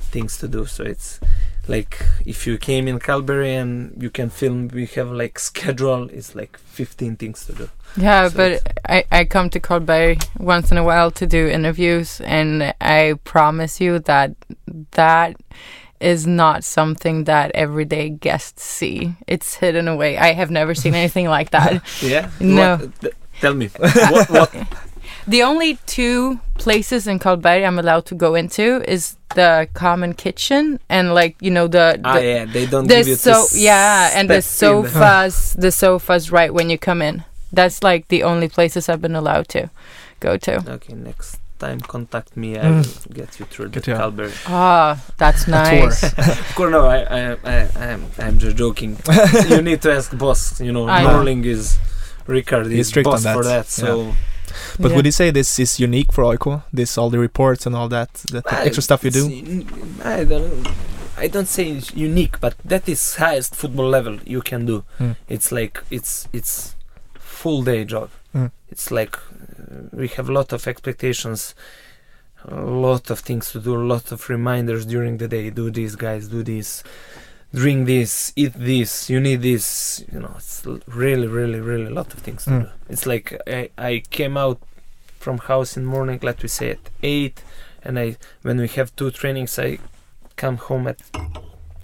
[0.00, 0.66] Things to do.
[0.66, 1.20] So it's
[1.68, 6.34] like if you came in Calgary and you can film we have like schedule it's
[6.34, 10.78] like 15 things to do yeah, so but I, I come to Karlberg once in
[10.78, 14.34] a while to do interviews, and I promise you that
[14.92, 15.36] that
[16.00, 19.14] is not something that everyday guests see.
[19.26, 20.18] It's hidden away.
[20.18, 21.82] I have never seen anything like that.
[22.02, 22.76] yeah No.
[22.76, 24.54] What- th- tell me what, what
[25.26, 30.78] The only two places in Karlberg I'm allowed to go into is the common kitchen
[30.90, 34.10] and like you know the, ah yeah they don't the give you so to yeah
[34.14, 38.90] and the sofas the sofas right when you come in that's like the only places
[38.90, 39.70] i've been allowed to
[40.20, 42.84] go to okay next time contact me I Mm.
[43.08, 44.00] will get you through Get the you out.
[44.00, 45.54] Calgary ah that's A tour.
[45.54, 48.98] nice of course no I, I, I I'm, I'm just joking
[49.48, 51.08] you need to ask boss you know I know.
[51.24, 51.78] Norling is
[52.28, 53.34] Ricard He's is boss that.
[53.34, 54.12] for that so
[54.78, 54.96] But Yeah.
[54.96, 56.62] would you say this is unique for Oiko?
[56.72, 59.24] This all the reports and all that, that extra stuff you do?
[60.04, 60.66] I don't
[61.16, 64.84] I don't say it's unique, but that is highest football level you can do.
[64.98, 65.16] Mm.
[65.28, 66.74] It's like it's it's
[67.14, 68.10] full day job.
[68.34, 68.50] Mm.
[68.70, 71.54] It's like uh, we have a lot of expectations,
[72.44, 75.50] a lot of things to do, a lot of reminders during the day.
[75.50, 76.28] Do this, guys.
[76.28, 76.82] Do this.
[77.54, 79.10] Drink this, eat this.
[79.10, 80.02] You need this.
[80.12, 82.62] You know, it's really, really, really a lot of things to Mm.
[82.62, 82.68] do.
[82.88, 84.58] It's like I, I came out
[85.18, 87.42] from house in morning, let we say at eight,
[87.84, 89.78] and I when we have two trainings, I
[90.36, 90.98] come home at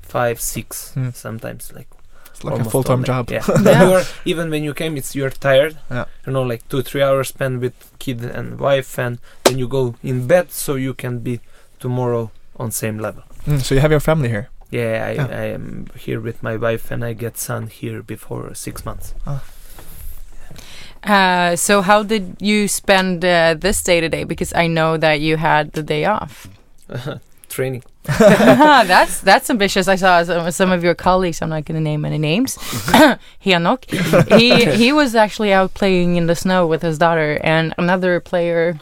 [0.03, 1.15] five, six, Mm.
[1.15, 1.89] sometimes like
[2.31, 3.31] It's like a full-time job.
[3.31, 4.05] Yeah, Yeah.
[4.25, 5.77] Even when you came, it's you're tired.
[5.91, 6.05] Yeah.
[6.27, 9.95] You know, like two, three hours spent with kid and wife, and then you go
[10.03, 11.41] in bed so you can be
[11.81, 13.23] tomorrow on same level.
[13.47, 14.49] Mm, so you have your family here.
[14.71, 15.27] Yeah, I, Yeah.
[15.31, 19.15] I am here with my wife, and I get son here before six months.
[21.05, 25.37] uh, so how did you spend uh, this day today because i know that you
[25.37, 26.49] had the day off
[27.49, 27.83] Training.
[28.19, 32.05] that's that's ambitious i saw some, some of your colleagues i'm not going to name
[32.05, 32.57] any names
[33.45, 33.85] Henok
[34.39, 38.79] he he was actually out playing in the snow with his daughter and another player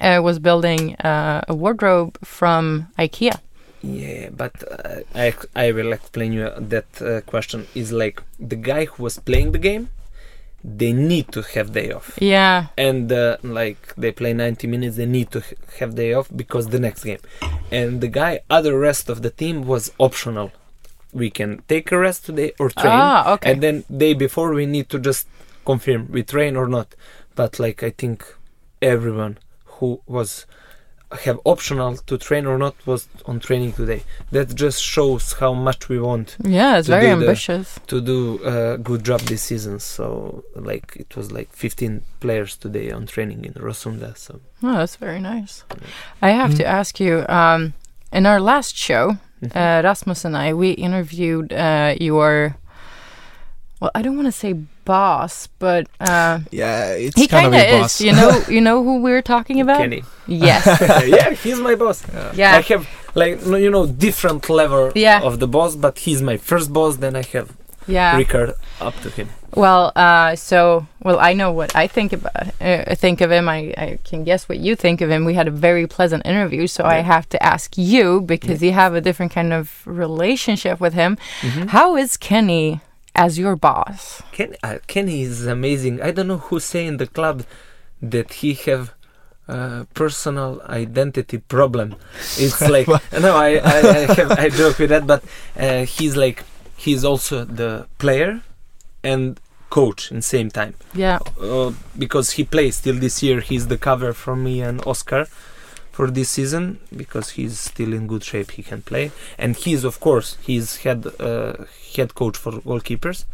[0.00, 3.40] uh, was building uh, a wardrobe from ikea
[3.82, 7.66] Yeah, but uh, I I will explain you that uh, question.
[7.74, 9.90] Is like the guy who was playing the game,
[10.64, 12.66] they need to have day off, yeah.
[12.76, 15.42] And uh, like they play 90 minutes, they need to
[15.78, 17.20] have day off because the next game,
[17.70, 20.50] and the guy other rest of the team was optional.
[21.12, 23.52] We can take a rest today or train, ah okay.
[23.52, 25.26] And then day before we need to just
[25.64, 26.94] confirm we train or not.
[27.36, 28.24] But like I think
[28.82, 29.38] everyone
[29.78, 30.46] who was
[31.22, 34.02] have optional to train or not was on training today.
[34.30, 37.78] That just shows how much we want Yeah, it's very do the- ambitious.
[37.86, 39.80] to do a good job this season.
[39.80, 44.16] So like it was like 15 players today on training in Rosunda.
[44.18, 45.64] So Oh, that's very nice.
[46.20, 46.78] I have to Mm.
[46.80, 47.72] ask you, um,
[48.12, 49.56] in our last show, Mhm.
[49.56, 52.56] uh, Rasmus and I, we interviewed uh, your,
[53.80, 54.54] well, I don't want to say
[54.92, 57.80] boss, but uh, Yeah, it's he kind of kind of a is.
[57.82, 57.94] boss.
[58.06, 59.78] You know, you know who we're talking about?
[59.82, 60.64] Kenny, Yes.
[61.16, 61.98] yeah, he's my boss.
[62.08, 62.58] I yeah.
[62.58, 62.84] I have
[63.22, 65.20] like you know different level Yeah.
[65.28, 66.92] of the boss, but he's my first boss.
[67.04, 67.48] Then I have
[67.96, 68.18] Yeah.
[68.20, 68.50] Ricard
[68.86, 69.28] up to him.
[69.64, 70.60] Well, uh, so
[71.06, 72.36] well, I know what I think about.
[72.60, 73.48] Uh, think of him.
[73.48, 75.24] I, I can guess what you think of him.
[75.30, 78.92] We had a very pleasant interview, so I have to ask you because you have
[78.94, 81.16] a different kind of relationship with him.
[81.40, 81.68] Mhm.
[81.76, 82.80] How is Kenny
[83.24, 84.22] as your boss?
[84.32, 85.94] Ken, uh, Kenny is amazing.
[86.08, 87.44] I don't know who say in the club
[88.00, 88.94] that he have
[89.48, 91.88] uh, personal identity problem.
[92.44, 92.86] It's like
[93.24, 95.22] no, I I, I, have, I joke with that, but
[95.58, 96.44] uh, he's like
[96.84, 98.30] he's also the player
[99.02, 101.18] and coach in same time Yeah.
[101.40, 103.40] uh, because he plays till this year.
[103.40, 105.26] He's the cover for me and Oscar
[105.98, 108.52] for this season because he's still in good shape.
[108.52, 111.54] He can play, and he's of course he's head uh,
[111.94, 113.24] head coach for goalkeepers,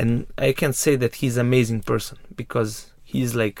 [0.00, 2.70] and I can say that he's amazing person because
[3.12, 3.58] he's like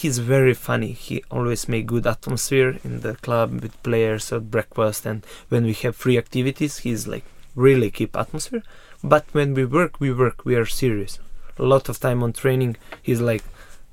[0.00, 0.92] he's very funny.
[1.06, 5.18] He always make good atmosphere in the club with players at breakfast, and
[5.50, 8.62] when we have free activities, he's like really keep atmosphere.
[9.04, 10.46] But when we work, we work.
[10.46, 11.18] We are serious.
[11.58, 13.44] A lot of time on training, he's like,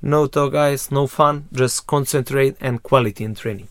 [0.04, 3.70] no talk, guys, no fun, just concentrate and quality in training.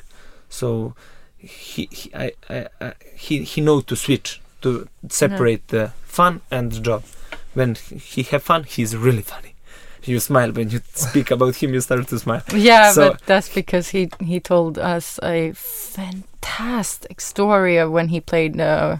[0.49, 0.95] So
[1.39, 6.73] he he I, I, I, he he know to switch to separate the fun and
[6.73, 7.03] the job.
[7.55, 9.55] When he have fun, he's really funny.
[10.05, 11.75] You smile when you speak about him.
[11.75, 12.43] You start to smile.
[12.55, 18.21] Yeah, So- but that's because he he told us a fantastic story of when he
[18.21, 18.97] played uh,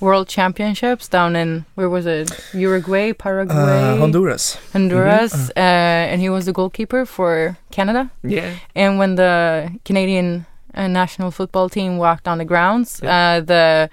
[0.00, 2.30] World Championships down in where was it?
[2.52, 3.56] Uruguay, Paraguay,
[3.94, 4.58] Uh, Honduras.
[4.72, 5.50] Honduras, Mhm.
[5.56, 8.10] uh, and he was the goalkeeper for Canada.
[8.22, 8.50] Yeah.
[8.74, 13.36] And when the Canadian uh, national football team walked on the grounds, Yeah.
[13.38, 13.88] uh, the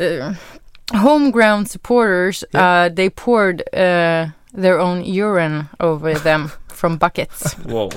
[0.00, 0.34] uh,
[0.98, 7.52] home ground supporters uh, they poured uh, their own urine over them from buckets.
[7.64, 7.90] Whoa.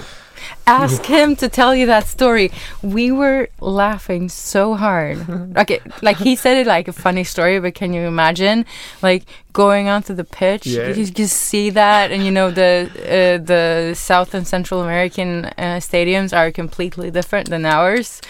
[0.67, 2.51] Ask him to tell you that story.
[2.83, 5.17] We were laughing so hard.
[5.59, 8.65] Okay, like he said it like a funny story, but can you imagine,
[9.01, 10.89] like going onto the pitch, Yeah.
[10.93, 15.79] you just see that, and you know the uh, the South and Central American uh,
[15.81, 18.21] stadiums are completely different than ours,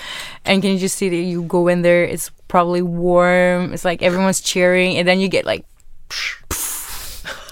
[0.45, 2.03] and can you just see that you go in there?
[2.03, 3.73] It's probably warm.
[3.73, 5.65] It's like everyone's cheering, and then you get like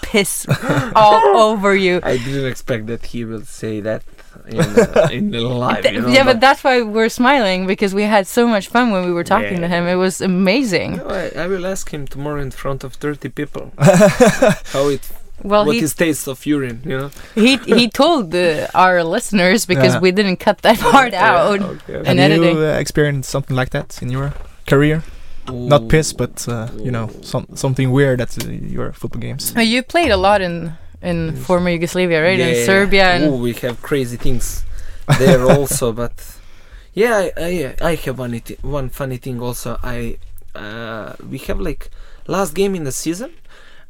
[0.02, 0.48] piss
[0.96, 2.00] all over you.
[2.04, 4.04] I didn't expect that he will say that
[4.48, 5.82] in uh, in the live.
[5.84, 8.92] Th- You know, yeah, but that's why we're smiling because we had so much fun
[8.92, 9.88] when we were talking to him.
[9.88, 10.98] It was amazing.
[10.98, 13.72] No, I, I will ask him tomorrow in front of 30 people
[14.74, 15.02] how it
[15.44, 17.10] Well, what he his taste of urine, you know.
[17.36, 20.02] he he told the, our listeners because Yeah.
[20.02, 21.60] we didn't cut that part out.
[21.62, 22.10] Okay, okay.
[22.10, 22.58] And Have editing.
[22.58, 24.32] you uh, experienced something like that in your
[24.66, 25.02] career?
[25.50, 29.54] Not piss, but uh, you know, some something weird at uh, your football games.
[29.56, 30.72] You played a lot in
[31.02, 31.46] in Yes.
[31.46, 32.40] former Yugoslavia, right?
[32.40, 34.64] Yeah, in Serbia and oh, we have crazy things
[35.20, 36.14] there also, but
[36.94, 39.78] yeah, I, I I have one it- one funny thing also.
[39.84, 40.18] I
[40.56, 41.90] uh, we have like
[42.28, 43.32] last game in the season,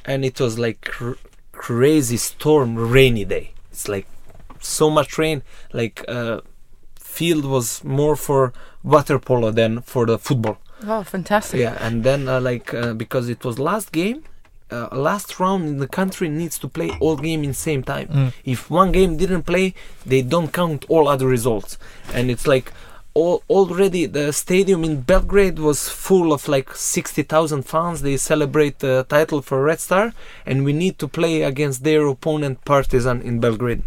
[0.06, 1.20] and it was like cr-
[1.54, 3.52] crazy storm, rainy day.
[3.72, 4.08] It's like
[4.60, 6.41] so much rain, like uh,
[7.00, 10.58] field was more for water polo than for the football.
[10.86, 11.60] oh, fantastic.
[11.60, 14.24] Yeah, and then uh, like uh, because it was last game,
[14.71, 18.08] uh, last round in the country needs to play all game in same time.
[18.08, 18.34] Mm.
[18.45, 19.73] If one game didn't play,
[20.06, 21.77] they don't count all other results,
[22.13, 22.71] and it's like.
[23.13, 28.03] All, already the stadium in Belgrade was full of like 60,000 fans.
[28.03, 30.13] They celebrate the title for Red Star,
[30.45, 33.82] and we need to play against their opponent Partizan in Belgrade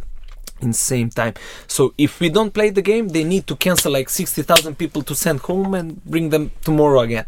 [0.62, 1.34] in same time.
[1.66, 5.14] So if we don't play the game, they need to cancel like 60,000 people to
[5.14, 7.26] send home and bring them tomorrow again.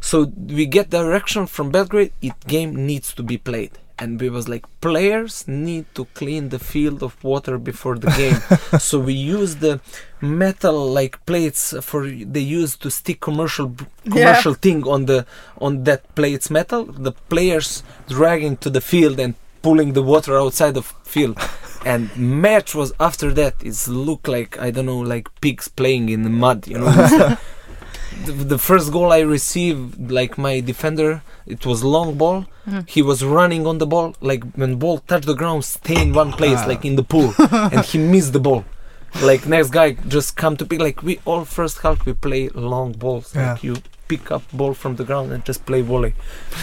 [0.00, 2.12] So we get direction from Belgrade.
[2.22, 6.58] It game needs to be played, and we was like players need to clean the
[6.58, 8.40] field of water before the game.
[8.80, 9.80] so we use the
[10.20, 13.74] metal like plates for they use to stick commercial
[14.04, 15.26] commercial thing on the
[15.60, 16.84] on that plates metal.
[16.84, 21.38] The players dragging to the field and pulling the water outside of field.
[21.84, 23.54] and match was after that.
[23.60, 26.66] It's look like I don't know like pigs playing in the mud.
[26.66, 27.36] You know.
[28.12, 32.46] It's like- the, the first goal I received, like my defender, it was long ball.
[32.66, 32.88] Mhm.
[32.88, 36.32] He was running on the ball, like when ball touched the ground, stay in one
[36.32, 36.66] place, Ah.
[36.68, 37.34] like in the pool,
[37.72, 38.64] and he missed the ball.
[39.22, 42.92] like next guy just come to pick like we all first half we play long
[42.92, 43.52] balls Yeah.
[43.52, 43.74] like you
[44.08, 46.12] pick up ball from the ground and just play volley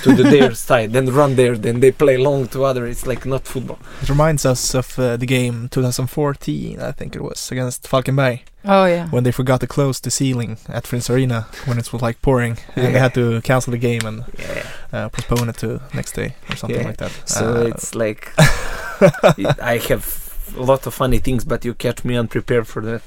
[0.04, 3.26] to the their side then run there then they play long to other it's like
[3.26, 7.84] not football It reminds us of uh, the game 2014, I think it was, against
[7.88, 9.08] Falkenberg, Oh yeah.
[9.10, 12.58] when they forgot to close the ceiling at Friends Arena when it was like pouring,
[12.76, 16.34] and they had to cancel the game and yeah uh, postpone it to next day
[16.50, 16.88] or something Yeah.
[16.88, 17.12] like that.
[17.26, 18.32] so Uh, it's like
[19.62, 20.25] I have
[20.58, 23.02] a lot of funny things but you catch me unprepared for that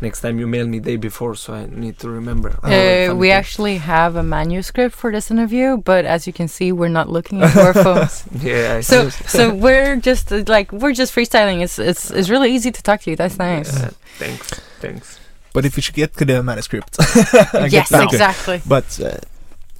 [0.00, 3.32] next time you mail me day before so I need to remember Uh, we things.
[3.40, 7.42] actually have a manuscript for this interview, but as you can see, we're not looking
[7.42, 8.24] at our phones.
[8.42, 11.62] yeah I So, so we're just uh, like we're just freestyling.
[11.62, 13.16] It's it's it's really easy to talk to you.
[13.16, 13.70] That's nice.
[13.72, 14.46] Yeah, thanks
[14.80, 15.20] thanks
[15.54, 16.96] but if you should get to the manuscript,
[17.70, 18.60] yes, back exactly.
[18.66, 19.18] But uh,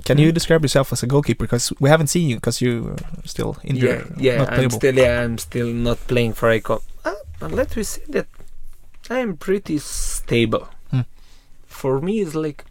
[0.05, 1.45] can you describe yourself as a goalkeeper?
[1.45, 2.95] Because we haven't seen you because you're
[3.25, 6.81] still injured, Yeah, yeah not I'm still yeah, I'm still not playing for ICO.
[7.05, 8.27] Uh, let me say that
[9.11, 10.69] I'm pretty stable.
[10.91, 11.01] Hmm.
[11.67, 12.65] For me, it's like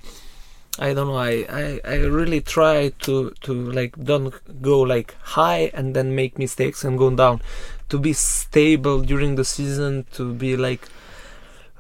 [0.79, 1.17] I don't know.
[1.17, 6.39] I, I, I really try to to like don't go like high and then make
[6.39, 7.41] mistakes and go down.
[7.89, 10.87] To be stable during the season, to be like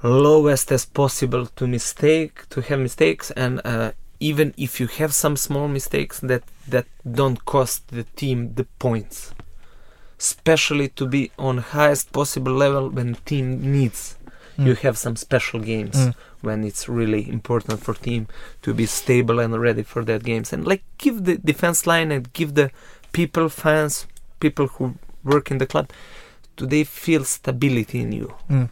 [0.03, 5.37] lowest as possible to mistake, to have mistakes, and uh, even if you have some
[5.37, 9.33] small mistakes that that don't cost the team the points
[10.27, 13.47] especially to be on highest possible level when team
[13.77, 14.01] needs
[14.57, 14.65] Mm.
[14.67, 16.13] you have some special games Mm.
[16.47, 18.21] when it's really important for team
[18.65, 22.23] to be stable and ready for that games and like give the defense line and
[22.39, 22.67] give the
[23.19, 23.93] people fans
[24.45, 24.85] people who
[25.33, 25.87] work in the club
[26.57, 28.67] do they feel stability in you Mm.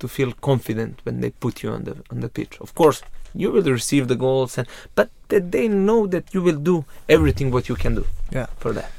[0.00, 2.54] to feel confident when they put you on the on the pitch.
[2.64, 2.98] Of course,
[3.42, 4.66] you will receive the goals, and
[4.98, 6.76] but that they know that you will do
[7.16, 8.04] everything what you can do.
[8.36, 8.46] Yeah.
[8.62, 8.90] For that,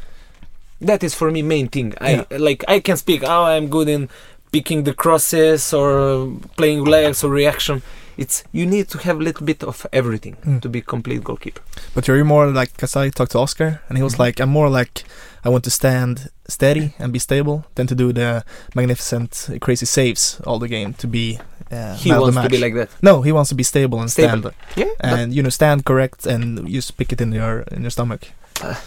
[0.82, 1.94] that is for me main thing.
[2.02, 3.24] I like I can speak.
[3.24, 4.10] Oh, I'm good in
[4.52, 7.82] picking the crosses or playing legs or reaction.
[8.18, 10.62] It's you need to have a little bit of everything Mm.
[10.62, 11.62] to be complete goalkeeper.
[11.94, 14.20] But you're more like, because I talked to Oscar, and he was Mhm.
[14.26, 15.04] like, I'm more like,
[15.46, 20.40] I want to stand steady and be stable than to do the magnificent, crazy saves
[20.48, 21.40] all the game to be
[21.72, 22.90] uh, he man of the wants to be like that.
[23.02, 24.40] No, he wants to be stable and Stable.
[24.52, 24.94] stand, Yeah.
[25.02, 28.22] and you know, stand correct and just pick it in your in your stomach,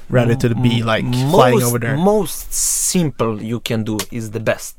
[0.08, 1.96] rather to be like most, flying over there.
[1.96, 4.76] Most simple you can do is the best.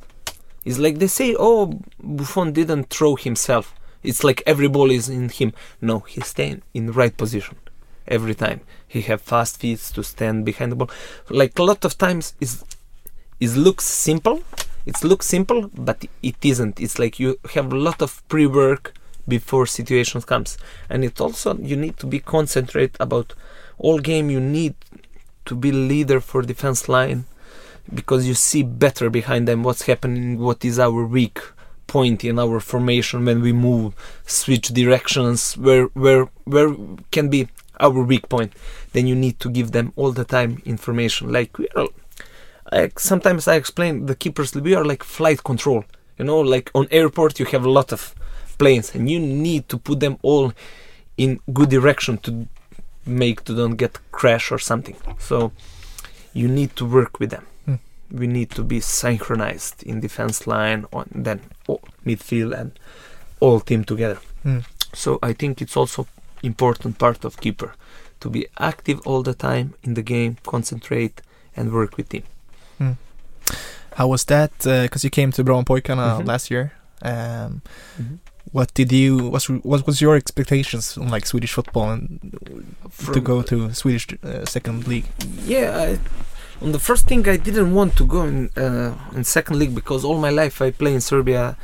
[0.63, 3.73] It's like they say, oh, Buffon didn't throw himself.
[4.03, 5.53] It's like every ball is in him.
[5.79, 7.57] No, he's staying in the right position
[8.07, 8.61] every time.
[8.87, 10.89] He have fast feet to stand behind the ball.
[11.29, 12.63] Like a lot of times, is
[13.39, 14.43] it looks simple.
[14.85, 16.79] It looks simple, but it isn't.
[16.79, 18.93] It's like you have a lot of pre-work
[19.27, 20.57] before situations comes,
[20.89, 23.33] and it also you need to be concentrate about
[23.81, 24.29] all game.
[24.29, 24.75] You need
[25.45, 27.25] to be leader for defense line
[27.93, 31.39] because you see better behind them what's happening, what is our weak
[31.87, 33.93] point in our formation when we move,
[34.25, 36.75] switch directions, where where where
[37.11, 37.47] can be
[37.79, 38.53] our weak point.
[38.93, 41.31] Then you need to give them all the time information.
[41.31, 41.89] Like we are,
[42.71, 45.83] I, sometimes I explain the keepers we are like flight control.
[46.17, 48.15] You know, like on airport you have a lot of
[48.57, 50.53] planes and you need to put them all
[51.17, 52.47] in good direction to
[53.05, 54.95] make to don't get crash or something.
[55.19, 55.51] So
[56.33, 57.45] you need to work with them.
[57.65, 57.75] Hmm.
[58.17, 62.71] We need to be synchronized in defense line, on then all midfield and
[63.39, 64.19] all team together.
[64.43, 64.59] Hmm.
[64.93, 66.07] So I think it's also
[66.43, 67.73] important part of keeper
[68.19, 71.21] to be active all the time in the game, concentrate
[71.55, 72.23] and work with team.
[73.95, 74.51] How was that?
[74.59, 76.27] Because you came to Brommapojkarna Mhm.
[76.27, 76.71] last year.
[77.01, 77.61] Um,
[78.51, 79.29] What did you?
[79.29, 82.37] What's, what was your expectations on like Swedish football and
[83.13, 85.05] to go to Swedish uh, second league?
[85.45, 85.99] Yeah, I,
[86.63, 90.03] on the first thing I didn't want to go in uh, in second league because
[90.03, 91.55] all my life I play in Serbia,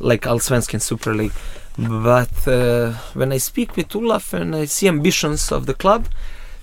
[0.00, 1.32] like Allsvenskan Super League.
[1.76, 6.06] But uh, when I speak with Olaf and I see ambitions of the club,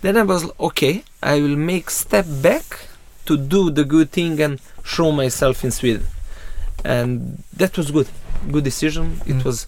[0.01, 1.03] then I was okay.
[1.21, 2.88] I will make step back
[3.25, 6.05] to do the good thing and show myself in Sweden,
[6.84, 8.07] and that was good.
[8.51, 9.21] Good decision.
[9.25, 9.45] It Mm.
[9.45, 9.67] was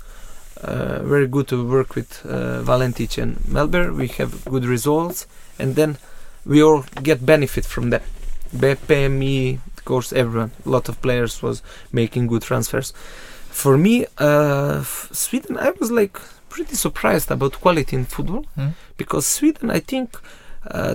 [0.64, 3.94] uh, very good to work with uh, Valentic and Melber.
[3.96, 5.28] We have good results,
[5.60, 5.98] and then
[6.46, 8.04] we all get benefit from that.
[8.56, 10.52] Beppe, me, of course, everyone.
[10.66, 11.62] A lot of players was
[11.92, 12.94] making good transfers.
[13.50, 16.18] For me, uh, f- Sweden, I was like
[16.50, 18.74] pretty surprised about quality in football Mm.
[18.98, 20.18] because Sweden, I think,
[20.72, 20.94] uh,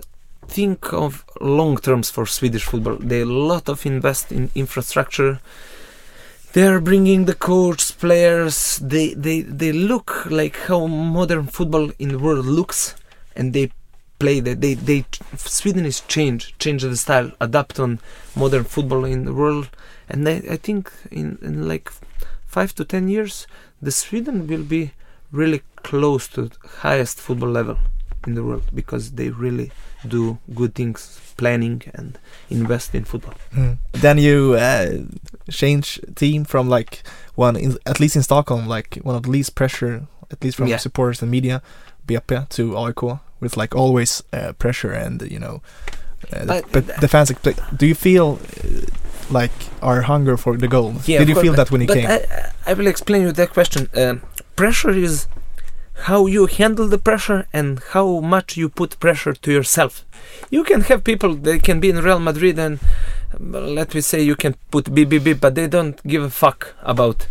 [0.49, 2.97] think of long terms for Swedish football.
[2.97, 5.41] They a lot of invest in infrastructure.
[6.55, 8.79] They are bringing the coach, players.
[8.79, 12.95] They they they look like how modern football in the world looks,
[13.37, 13.71] and they
[14.19, 14.61] play that.
[14.61, 15.05] They they
[15.37, 18.01] Sweden is change change the style, adapt on
[18.35, 19.69] modern football in the world,
[20.09, 21.93] and I, I think in, in like
[22.47, 23.47] five to ten years,
[23.83, 24.93] the Sweden will be
[25.31, 27.77] really close to highest football level
[28.27, 29.71] in the world because they really
[30.07, 32.19] do good things, planning and
[32.51, 33.35] invest in football.
[33.55, 33.79] Mm.
[34.03, 34.99] Then you uh,
[35.51, 37.03] change team from like
[37.37, 40.67] one, in, at least in Stockholm, like one of the least pressure, at least from
[40.69, 40.81] Yeah.
[40.81, 41.61] supporters and media,
[42.07, 45.61] BP to AIK, with like always uh, pressure and you know,
[46.33, 47.33] uh, But- but the fans.
[47.77, 48.27] Do you feel
[48.65, 48.69] uh,
[49.31, 50.93] like our hunger for the goal?
[51.07, 52.07] Yeah, Did you course, feel that when you came?
[52.07, 52.21] I,
[52.67, 53.89] I will explain you that question.
[53.95, 54.21] Um,
[54.57, 55.27] pressure is
[56.03, 60.05] how you handle the pressure and how much you put pressure to yourself.
[60.51, 62.79] You can have people they can be in Real Madrid and
[63.39, 67.27] let me say you can put BBB, but they don't give a fuck about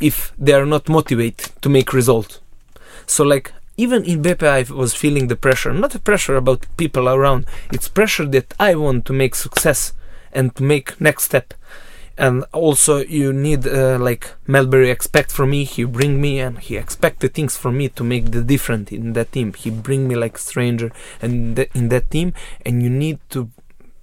[0.00, 2.40] if they are not motivated to make result.
[3.06, 7.08] So like even in BP I was feeling the pressure, not the pressure about people
[7.08, 7.46] around.
[7.72, 9.92] It's pressure that I want to make success
[10.32, 11.54] and to make next step
[12.18, 16.76] and also you need uh, like Melbury expect from me he bring me and he
[16.76, 19.52] expect the things from me to make the different in that team.
[19.52, 22.32] He bring me like stranger and in that team
[22.64, 23.50] and you need to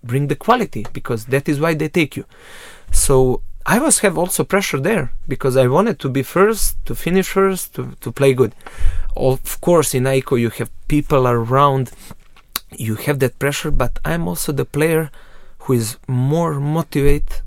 [0.03, 2.25] bring the quality because that is why they take you.
[2.91, 7.29] So I was have also pressure there because I wanted to be first to finish
[7.29, 8.53] first to, to play good.
[9.15, 11.91] Of course in Aiko you have people around
[12.71, 15.09] you have that pressure but I'm also the player
[15.59, 17.41] who is more motivated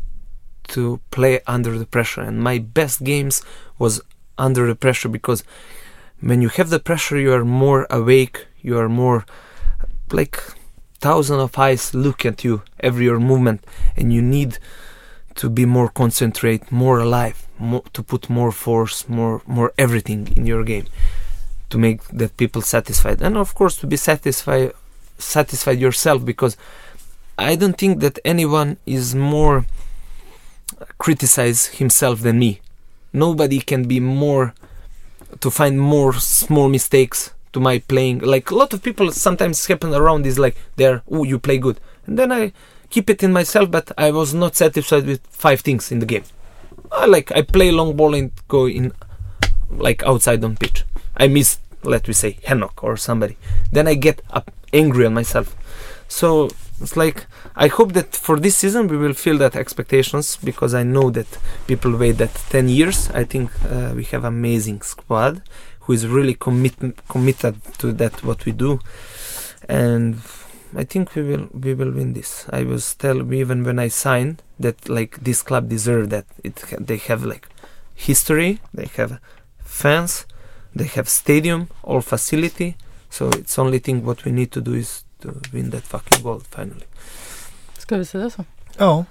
[0.69, 2.21] to play under the pressure.
[2.21, 3.43] And my best games
[3.79, 4.01] was
[4.39, 5.45] under the pressure because
[6.21, 9.25] when you have the pressure you are more awake you are more
[10.11, 10.41] like
[10.99, 13.65] thousand of eyes look at you every your movement.
[13.97, 14.59] And you need
[15.37, 20.47] to be more concentrate more alive more, to put more force more more everything in
[20.47, 20.87] your game
[21.71, 23.21] to make that people satisfied.
[23.21, 24.73] And of course to be satisfied
[25.19, 26.57] satisfied yourself because
[27.39, 29.67] I don't think that anyone is more
[30.99, 32.61] criticize himself than me.
[33.13, 34.55] Nobody can be more
[35.41, 38.19] to find more small mistakes to my playing.
[38.19, 41.81] Like a lot of people sometimes happen around is like they're oh you play good,
[42.07, 42.53] and then I
[42.91, 43.71] keep it in myself.
[43.71, 46.25] But I was not satisfied with five things in the game.
[46.93, 48.93] I like I play long ball and go in
[49.71, 50.85] like outside on pitch.
[51.17, 53.37] I miss let me say Henok or somebody.
[53.73, 55.57] Then I get up angry on myself.
[56.09, 56.51] So
[56.81, 60.83] it's like I hope that for this season we will feel that expectations because I
[60.83, 61.27] know that
[61.67, 63.11] people wait that 10 years.
[63.11, 65.43] I think uh, we have amazing squad
[65.81, 66.75] who is really commit
[67.09, 68.81] committed to that what we do,
[69.69, 70.21] and
[70.75, 72.47] I think we will we will win this.
[72.51, 76.99] I was tell even when I signed that like this club deserve that it they
[76.99, 77.49] have like
[77.95, 79.21] history, they have
[79.65, 80.27] fans,
[80.75, 82.77] they have stadium, all facility.
[83.09, 86.45] So it's only thing what we need to do is to win that fucking gold
[86.51, 86.87] finally.
[87.79, 88.45] Ska vi säga så?
[88.79, 89.05] Oh,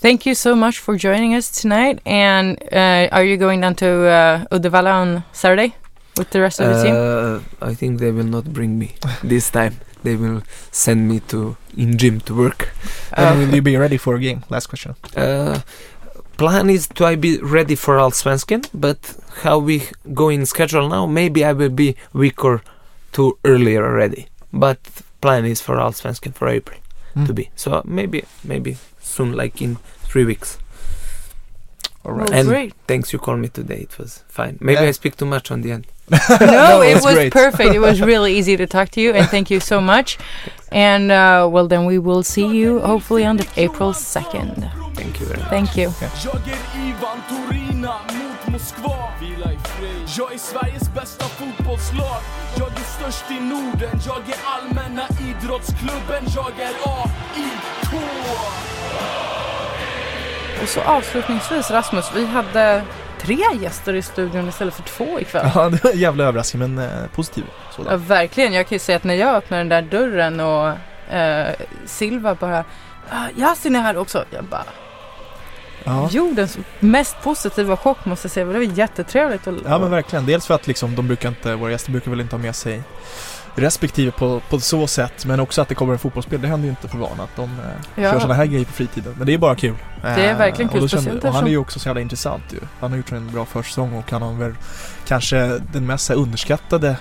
[0.00, 2.00] Thank you so much for joining us tonight.
[2.06, 5.74] And uh, are you going down to uh, Uddevalla on Saturday
[6.16, 6.94] with the rest of the team?
[6.94, 9.74] Uh, I think they will not bring me this time.
[10.02, 12.68] They will send me to in gym to work.
[13.12, 14.42] and will you be ready for a game?
[14.48, 14.94] Last question.
[15.16, 15.60] Uh,
[16.36, 18.98] plan is to I be ready for Allsvenskan, but
[19.42, 19.82] how we
[20.14, 22.62] go in schedule now, maybe I will be week or
[23.12, 24.26] two earlier already.
[24.52, 24.78] But
[25.20, 26.78] plan is for Allsvenskan for April
[27.16, 27.26] Mm.
[27.26, 27.50] to be.
[27.56, 29.76] So maybe maybe soon, like in
[30.12, 30.58] three weeks.
[32.04, 32.30] All right.
[32.30, 32.38] Well.
[32.38, 32.72] And great.
[32.86, 33.80] thanks you called me today.
[33.82, 34.56] It was fine.
[34.60, 34.88] Maybe Yeah.
[34.88, 35.86] I speak too much on the end.
[36.40, 37.32] no, it it's was great.
[37.32, 37.74] perfect.
[37.74, 40.18] It was really easy to talk to you, and thank you so much.
[40.72, 44.70] And uh, well, then we will see you hopefully on the April second.
[44.94, 45.50] Thank you very much.
[45.50, 45.92] Thank you.
[50.08, 51.39] Jag
[51.80, 52.22] fotbollslag
[52.58, 58.02] Jag är störst i Norden Jag är allmänna idrottsklubben Jag är AIK
[60.62, 62.82] Och så avslutningsvis Rasmus, vi hade
[63.20, 65.50] tre gäster i studion istället för två ikväll.
[65.54, 68.04] Ja, det var en jävla överraskning men eh, positiv Ja, sådan.
[68.04, 68.52] verkligen.
[68.52, 70.68] Jag kan ju säga att när jag öppnar den där dörren och
[71.14, 71.54] eh,
[71.86, 72.64] Silva bara
[73.10, 74.24] ah, Yasin är här också.
[74.30, 74.64] Jag bara
[75.84, 76.08] Ja.
[76.12, 78.46] jordens mest positiva chock måste jag säga.
[78.46, 79.46] Det var jättetrevligt.
[79.46, 80.26] att- ja men verkligen.
[80.26, 82.82] Dels för att liksom de brukar inte, våra gäster brukar väl inte ha med sig
[83.54, 86.40] respektive på, på så sätt men också att det kommer en fotbollsspel.
[86.40, 88.12] Det händer ju inte för vana att de eh, Ja.
[88.12, 89.14] kör sådana här grejer på fritiden.
[89.18, 89.74] Men det är bara kul.
[90.02, 92.58] Det är verkligen kul, och, kände, och han är ju också så jävla intressant ju.
[92.80, 94.54] Han har gjort en bra försäsong och han har väl
[95.06, 96.94] kanske den mest underskattade eh,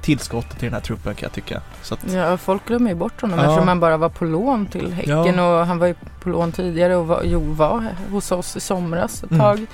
[0.00, 1.62] tillskottet till den här truppen kan jag tycka.
[1.90, 3.44] Att, Ja, folk glömmer ju bort honom Ja.
[3.44, 5.60] eftersom han bara var på lån till Häcken Ja.
[5.60, 9.22] och han var ju på lån tidigare och var, jo, var hos oss i somras
[9.24, 9.40] ett Mm.
[9.40, 9.66] tag.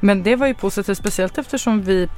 [0.00, 2.08] Men det var ju positivt, speciellt eftersom vi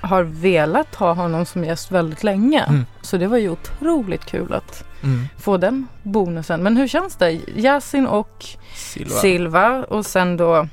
[0.00, 2.62] har velat ha honom som gäst väldigt länge.
[2.64, 2.86] Mm.
[3.02, 5.28] Så det var ju otroligt kul att mm.
[5.38, 6.62] få den bonusen.
[6.62, 7.30] Men hur känns det?
[7.56, 8.44] Yasin och
[8.74, 9.10] Silva.
[9.10, 10.68] Silva och sen då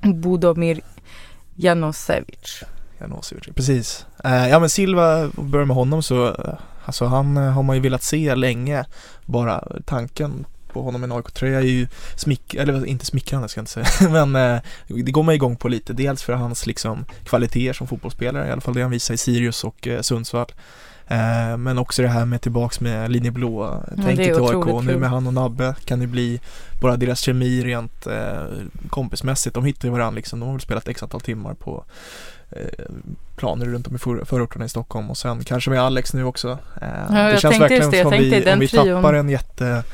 [0.00, 0.80] Bodomir
[1.56, 2.62] Janosevic.
[3.00, 4.06] Janosevic, precis.
[4.24, 6.54] Eh, ja men Silva, om börjar med honom så, eh,
[6.84, 8.84] alltså han eh, har man ju velat se länge.
[9.24, 13.62] Bara tanken på honom i en AIK-tröja är ju smick, eller inte smickrande ska jag
[13.62, 15.92] inte säga, men det går man igång på lite.
[15.92, 19.64] Dels för hans liksom kvaliteter som fotbollsspelare, i alla fall det han visar i Sirius
[19.64, 20.52] och Sundsvall.
[21.58, 24.84] Men också det här med tillbaks med linje blå tänket till AIK.
[24.84, 26.40] Nu med han och Nabbe kan det bli
[26.80, 28.06] bara deras kemi rent
[28.88, 29.54] kompismässigt.
[29.54, 30.40] De hittar ju varandra liksom.
[30.40, 31.84] De har väl spelat x antal timmar på
[33.36, 36.58] planer runt om i för, förorterna i Stockholm och sen kanske med Alex nu också.
[36.82, 38.02] Eh, jag det känns verkligen det.
[38.02, 39.02] Som vi, om vi trion.
[39.02, 39.84] tappar en jätte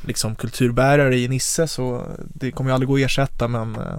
[0.00, 3.98] liksom kulturbärare i Nisse så det kommer ju aldrig gå att ersätta men eh,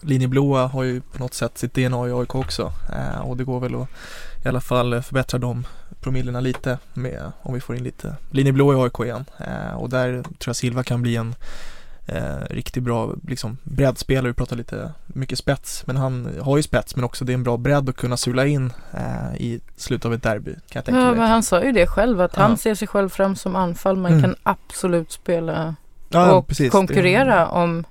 [0.00, 3.60] Linjeblåa har ju på något sätt sitt DNA i AIK också eh, och det går
[3.60, 3.88] väl att
[4.44, 5.66] i alla fall förbättra de
[6.00, 10.22] promillerna lite med om vi får in lite Linjeblå i AIK igen eh, och där
[10.22, 11.34] tror jag Silva kan bli en
[12.16, 16.96] eh, riktigt bra liksom breddspelare, vi pratar lite mycket spets men han har ju spets
[16.96, 20.14] men också det är en bra bredd att kunna sula in eh, i slutet av
[20.14, 21.16] ett derby kan jag tänka Ja, mig.
[21.18, 22.56] men han sa ju det själv att han Ja.
[22.56, 23.96] ser sig själv fram som anfall.
[23.96, 24.22] Man Mm.
[24.22, 25.74] kan absolut spela
[26.08, 26.72] Ja, och precis.
[26.72, 27.84] konkurrera om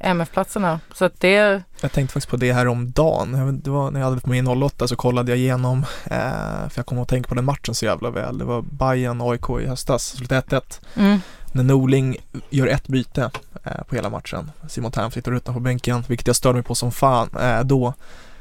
[0.00, 0.80] MF-platserna.
[0.94, 3.60] Så att det, Jag tänkte faktiskt på det här om dagen.
[3.64, 6.86] Det var när jag hade med i 08 så kollade jag igenom, eh, för jag
[6.86, 8.38] kommer att tänka på den matchen så jävla väl.
[8.38, 10.80] Det var Bayern AIK i höstas, slutade 1-1.
[10.96, 11.20] mm,
[11.52, 12.16] När Norling
[12.50, 13.30] gör ett byte
[13.64, 14.50] eh, på hela matchen.
[14.68, 17.94] Simon Thern sitter utanför bänken, vilket jag störde mig på som fan eh, då.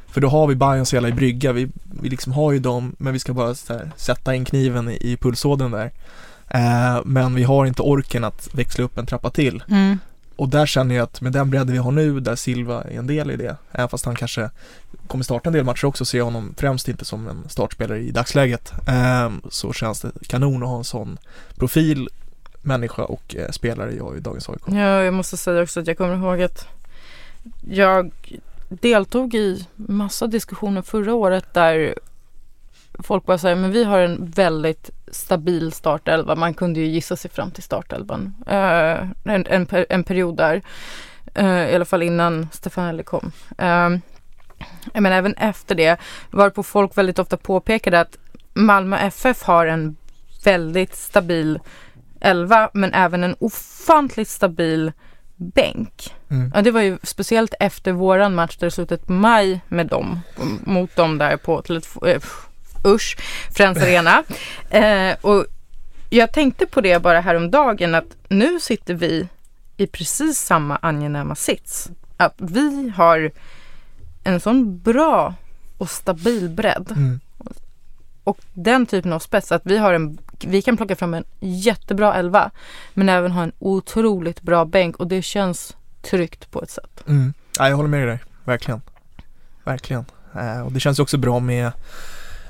[0.07, 1.51] För då har vi Bayern så jävla i brygga.
[1.51, 1.69] Vi,
[2.01, 5.17] vi liksom har ju dem, men vi ska bara här, sätta in kniven i, i
[5.17, 5.91] pulsådern där.
[6.49, 9.63] Eh, men vi har inte orken att växla upp en trappa till.
[9.69, 9.99] mm,
[10.35, 13.07] Och där känner jag att med den bredden vi har nu, där Silva är en
[13.07, 14.49] del i det, även fast han kanske
[15.07, 18.11] kommer starta en del matcher också, ser jag honom främst inte som en startspelare i
[18.11, 21.17] dagsläget, ehm, så känns det kanon att ha en sån
[21.55, 22.09] profil,
[22.67, 24.61] människa och eh, spelare i i dagens AIK.
[24.67, 26.67] ja, jag måste säga också att jag kommer ihåg att
[27.69, 28.11] jag
[28.69, 31.95] deltog i massa diskussioner förra året där
[32.99, 36.35] folk bara säger men vi har en väldigt stabil startelva.
[36.35, 38.35] Man kunde ju gissa sig fram till startelvan.
[38.47, 40.61] Eh, en, en, en period där.
[41.33, 43.31] Eh, I alla fall innan Stefanelli kom.
[43.57, 43.99] Ehm, uh,
[44.93, 45.99] men även efter det
[46.31, 48.17] varpå folk väldigt ofta påpekade att
[48.53, 49.95] Malmö FF har en
[50.43, 51.59] väldigt stabil
[52.21, 54.91] elva men även en ofantligt stabil
[55.35, 56.15] bänk.
[56.29, 56.51] Mm.
[56.55, 60.19] Ja, det var ju speciellt efter våran match där det slutade på maj med dem.
[60.65, 62.21] Mot dem där på Tele2, eh,
[62.85, 63.17] usch,
[63.55, 64.23] Friends Arena.
[64.69, 65.45] Eh, och
[66.09, 69.27] jag tänkte på det bara häromdagen att nu sitter vi
[69.77, 71.89] i precis samma angenäma sits.
[72.17, 73.31] Att vi har
[74.23, 75.33] en sån bra
[75.77, 77.19] och stabil bredd Mm.
[78.23, 82.15] och den typen av spets att vi har en vi kan plocka fram en jättebra
[82.15, 82.51] elva
[82.93, 87.03] men även ha en otroligt bra bänk och det känns tryggt på ett sätt.
[87.07, 87.33] Mm.
[87.59, 88.81] Ja, jag håller med dig där, verkligen.
[89.63, 90.05] Verkligen.
[90.35, 91.71] Eh, och det känns också bra med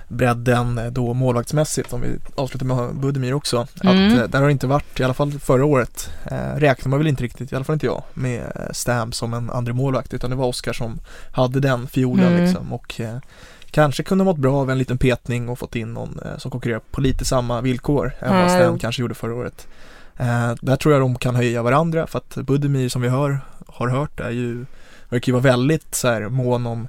[0.08, 3.68] bredden eh, då målvaktsmässigt om vi avslutar med Budimir också.
[3.84, 4.08] Mm.
[4.08, 7.00] Att eh, där har det inte varit, i alla fall förra året, eh, räknar man
[7.00, 10.14] väl inte riktigt, i alla fall inte jag, med eh, Stam som en andra målvakt
[10.14, 11.00] utan det var Oskar som
[11.32, 12.44] hade den fiolen Mm.
[12.44, 13.18] liksom och eh,
[13.78, 16.82] kanske kunde mått bra av en liten petning och fått in någon eh, som konkurrerar
[16.92, 18.52] på lite samma villkor än vad.
[18.52, 19.68] Stam kanske gjorde förra året.
[20.16, 23.88] Eh, där tror jag de kan höja varandra för att Budimir som vi hör, har
[23.88, 24.66] hört är ju,
[25.10, 26.88] verkar ju vara väldigt så här mån om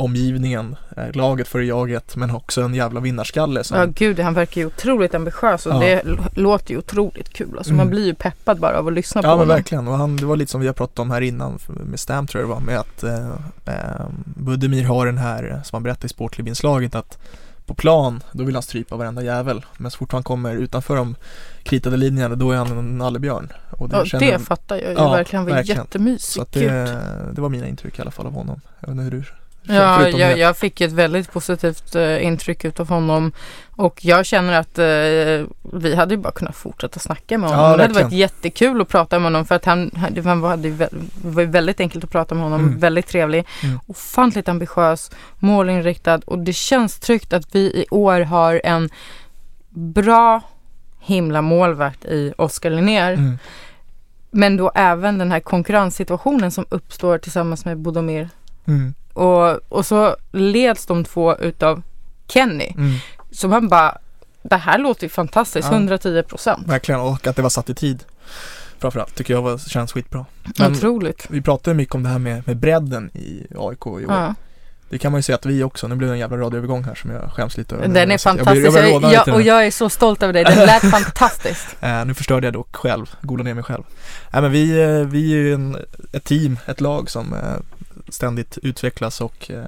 [0.00, 4.60] omgivningen, eh, laget före jaget men också en jävla vinnarskalle som Ja gud, han verkar
[4.60, 5.78] ju otroligt ambitiös och Ja.
[5.78, 6.02] det
[6.34, 7.54] låter ju otroligt kul.
[7.58, 7.76] Alltså Mm.
[7.76, 9.56] man blir ju peppad bara av att lyssna på Ja men honom.
[9.56, 12.26] verkligen och han, det var lite som vi har pratat om här innan med Stam
[12.26, 13.28] tror jag det var med att eh,
[13.66, 17.18] eh, Budimir har den här eh, som han berättade i Sportklubb-inslaget att
[17.66, 21.14] på plan då vill han strypa varenda jävel men så fort han kommer utanför de
[21.62, 23.52] kritade linjerna då är han en nallebjörn.
[23.70, 25.38] Och Ja, känner det fattar jag ju Ja, verkligen.
[25.40, 25.80] Han var verkligen.
[25.80, 26.42] jättemysig.
[26.42, 26.98] Så det,
[27.32, 28.60] det var mina intryck i alla fall av honom.
[28.80, 29.24] Jag vet inte hur du
[29.62, 33.32] Ja, jag, jag fick ett väldigt positivt eh, intryck utav honom
[33.76, 35.46] och jag känner att eh,
[35.80, 37.64] vi hade ju bara kunnat fortsätta snacka med honom.
[37.70, 40.88] Ja, det hade varit jättekul att prata med honom för att han, han- var, det
[41.22, 42.60] var väldigt enkelt att prata med honom.
[42.60, 42.78] Mm.
[42.78, 43.78] Väldigt trevlig, Mm.
[43.86, 48.88] ofantligt ambitiös, målinriktad och det känns tryggt att vi i år har en
[49.68, 50.40] bra
[51.00, 53.12] himla målvakt i Oskar Linnér.
[53.12, 53.38] Mm.
[54.30, 58.28] Men då även den här konkurrenssituationen som uppstår tillsammans med Bodomir
[58.66, 58.94] Mm.
[59.20, 61.82] Och, och så leds de två utav
[62.28, 62.72] Kenny.
[62.76, 62.94] Mm.
[63.32, 63.98] Så man bara,
[64.42, 65.76] det här låter ju fantastiskt, Ja.
[65.76, 66.66] 110 procent.
[66.68, 68.04] Verkligen och att det var satt i tid.
[68.78, 70.26] Framförallt tycker jag var, känns skitbra.
[70.58, 71.26] Men Otroligt.
[71.30, 74.02] vi pratade mycket om det här med, med bredden i AIK i år.
[74.08, 74.34] Ja.
[74.88, 76.94] Det kan man ju säga att vi också, nu blev det en jävla radioövergång här
[76.94, 77.88] som jag skäms lite över.
[77.88, 80.32] Den är Så jag blir- fantastisk Jag rodna jag, och jag är så stolt över
[80.32, 80.44] dig.
[80.44, 81.76] Den lät fantastiskt.
[81.80, 83.82] Eh, nu förstörde jag dock själv, goda ner mig själv.
[84.32, 85.76] Nej men vi, eh, vi är ju en,
[86.12, 87.40] ett team, ett lag som, eh,
[88.10, 89.64] ständigt utvecklas och eh,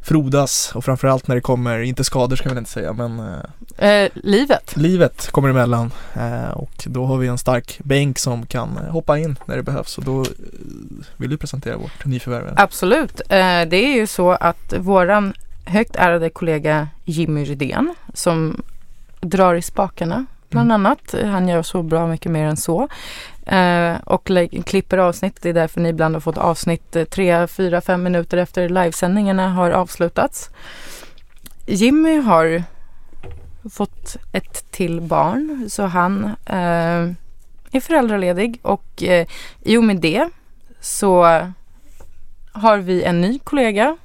[0.00, 3.36] frodas och framförallt när det kommer, inte skador ska väl inte säga men eh,
[3.78, 4.76] Eh, livet.
[4.76, 9.38] livet kommer emellan eh, och då har vi en stark bänk som kan hoppa in
[9.46, 10.26] när det behövs och då eh,
[11.16, 12.54] vill du presentera vårt nyförvärv?
[12.56, 13.20] Absolut.
[13.20, 18.62] Eh, det är ju så att våran högt ärade kollega Jimmy Rydén som
[19.20, 21.14] drar i spakarna bland annat.
[21.24, 22.88] Han gör så bra mycket mer än så.
[23.46, 24.30] Eh, och
[24.66, 25.38] klipper avsnitt.
[25.42, 29.48] Det är därför ni ibland har fått avsnitt eh, tre, fyra, fem minuter efter livesändningarna
[29.48, 30.50] har avslutats.
[31.66, 32.62] Jimmy har
[33.70, 37.10] fått ett till barn så han eh,
[37.72, 39.26] är föräldraledig och eh,
[39.62, 40.28] i och med det
[40.80, 41.22] så
[42.52, 43.96] har vi en ny kollega,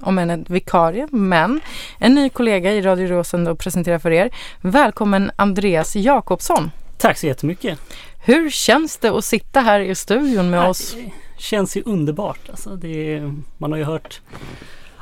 [0.00, 1.60] om än en vikarie, men
[1.98, 4.30] en ny kollega i Radio Rosen att presentera för er.
[4.60, 6.70] Välkommen Andreas Jakobsson.
[6.98, 7.78] Tack så jättemycket.
[8.24, 10.94] Hur känns det att sitta här i studion med Ja, oss?
[10.94, 11.10] Det
[11.42, 12.48] känns ju underbart.
[12.50, 13.22] Alltså det
[13.58, 14.20] man har ju hört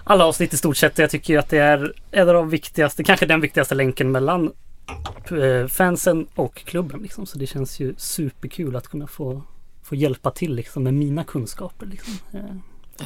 [0.05, 0.99] alla avsnitt i stort sett.
[0.99, 4.53] Jag tycker att det är en av de viktigaste, kanske den viktigaste länken mellan
[5.31, 7.01] eh, fansen och klubben.
[7.03, 7.27] Liksom.
[7.27, 9.43] Så det känns ju superkul att kunna få,
[9.83, 11.87] få hjälpa till liksom, med mina kunskaper.
[11.87, 12.15] Liksom.
[12.33, 12.41] eh,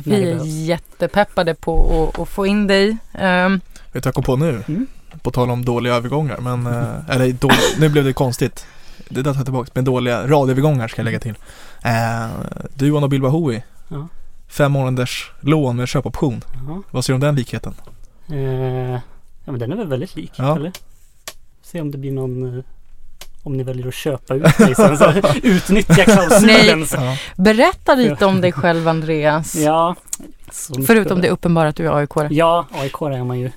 [0.04, 2.96] Vi är jättepeppade på att, att få in dig.
[3.14, 3.60] Ehm,
[3.92, 4.62] Vet du jag kom på nu?
[4.68, 4.86] Mm.
[5.22, 8.66] På tal om dåliga övergångar men, eh, eller då, nu blev det konstigt.
[9.08, 11.34] Det där tar jag tillbaka, men dåliga radioövergångar ska jag lägga till.
[11.84, 12.26] Eh,
[12.74, 14.08] du och Nabil Bahoui, Ja.
[14.48, 16.44] fem månaders lån med köpoption.
[16.68, 16.82] Ja.
[16.90, 17.74] Vad säger du om den likheten?
[18.30, 18.36] Eh,
[19.44, 20.56] ja men den är väl väldigt lik, Ja.
[20.56, 20.72] eller?
[21.62, 22.64] Se om det blir någon eh,
[23.42, 26.86] om ni väljer att köpa ut mig sen så utnyttja klausulen.
[26.92, 27.16] Ja.
[27.36, 29.54] berätta lite om dig själv Andreas.
[29.54, 29.94] Ja.
[30.86, 33.50] Förutom det uppenbara att du är aik Ja, AIK är man ju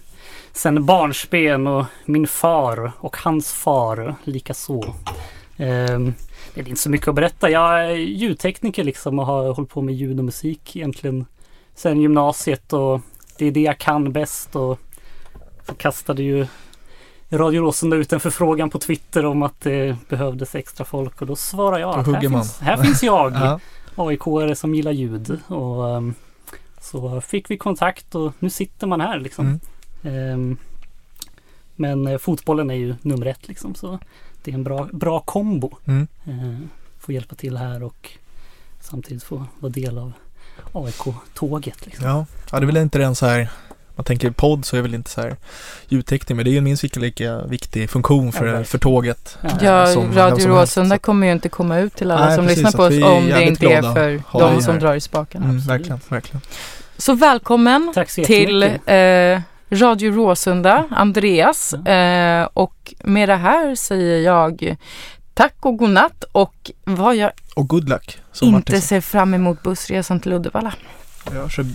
[0.53, 4.95] sen barnsben och min far och hans far likaså.
[5.60, 6.14] Ehm,
[6.53, 7.49] det är inte så mycket att berätta.
[7.49, 11.26] Jag är ljudtekniker liksom och har hållit på med ljud och musik egentligen
[11.76, 13.01] sen gymnasiet och
[13.38, 14.80] det är det jag kan bäst och
[15.68, 16.47] så kastade ju
[17.30, 21.36] Radio Råsunda ut en förfrågan på Twitter om att det behövdes extra folk och då
[21.36, 23.34] svarade jag att här finns, här finns jag.
[23.34, 23.60] Ja.
[23.95, 25.39] AIK-are som gillar ljud.
[25.47, 26.14] Och, ehm,
[26.82, 29.60] så fick vi kontakt och nu sitter man här liksom.
[30.03, 30.34] Mm.
[30.34, 30.57] Ehm,
[31.76, 33.76] men eh, fotbollen är ju nummer ett liksom.
[33.76, 33.99] Så
[34.43, 35.77] det är en bra, bra kombo.
[35.85, 36.07] Mm.
[36.25, 36.69] Ehm,
[36.99, 38.09] få hjälpa till här och
[38.79, 40.13] samtidigt få vara del av
[40.73, 41.85] AIK-tåget.
[41.85, 42.05] Liksom.
[42.05, 42.25] Ja.
[42.51, 43.49] ja, det är väl inte den så här
[43.99, 45.35] man tänker podd så är väl inte så här
[45.87, 48.65] ljudteknik men det är ju en minst lika, lika viktig funktion Ja, för, verkligen.
[48.65, 49.37] för tåget.
[49.41, 49.49] Ja.
[49.61, 52.77] Ja, som Radio Råsunda kommer ju inte komma ut till alla Nej, som precis, lyssnar
[52.77, 54.81] på oss om det inte är för de som här.
[54.81, 55.45] drar i spakarna.
[55.45, 56.41] Mm, verkligen, verkligen.
[56.97, 59.41] Så välkommen så till eh,
[59.72, 61.74] Radio Råsunda, Andreas.
[61.74, 64.76] Eh, och med det här säger jag
[65.34, 68.17] tack och godnatt och vad jag Och good luck.
[68.41, 70.74] Inte Martin ser fram emot bussresan till Uddevalla.
[71.34, 71.65] Jag kör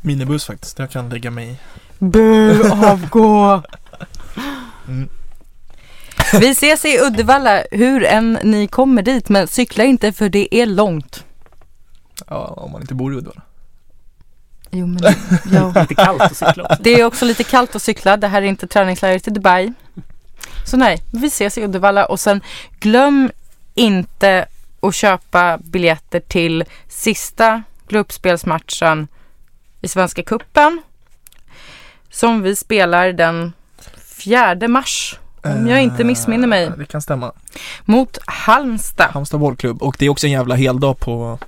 [0.00, 0.78] minibuss faktiskt.
[0.78, 1.56] Jag kan lägga mig i.
[1.98, 3.62] Bu, avgå!
[4.88, 5.08] Mm.
[6.40, 10.66] Vi ses i Uddevalla hur än ni kommer dit men cykla inte för det är
[10.66, 11.24] långt.
[12.28, 13.42] Ja, om man inte bor i Uddevalla.
[14.74, 15.14] Jo men
[15.52, 15.72] ja.
[15.80, 16.76] Lite kallt att cykla också.
[16.80, 18.16] Det är också lite kallt att cykla.
[18.16, 19.72] Det här är inte träningsläger till Dubai.
[20.66, 22.40] Så nej, vi ses i Uddevalla och sen
[22.80, 23.30] glöm
[23.74, 24.46] inte
[24.80, 29.08] att köpa biljetter till sista gruppspelsmatchen
[29.80, 30.82] i Svenska Cupen.
[32.10, 33.52] Som vi spelar den
[34.16, 35.18] 4 mars.
[35.44, 36.64] Om jag inte missminner mig.
[36.64, 37.32] Eh, Det kan stämma.
[37.84, 39.10] Mot Halmstad.
[39.10, 39.82] Halmstad bollklubb.
[39.82, 41.38] Och det är också en jävla heldag på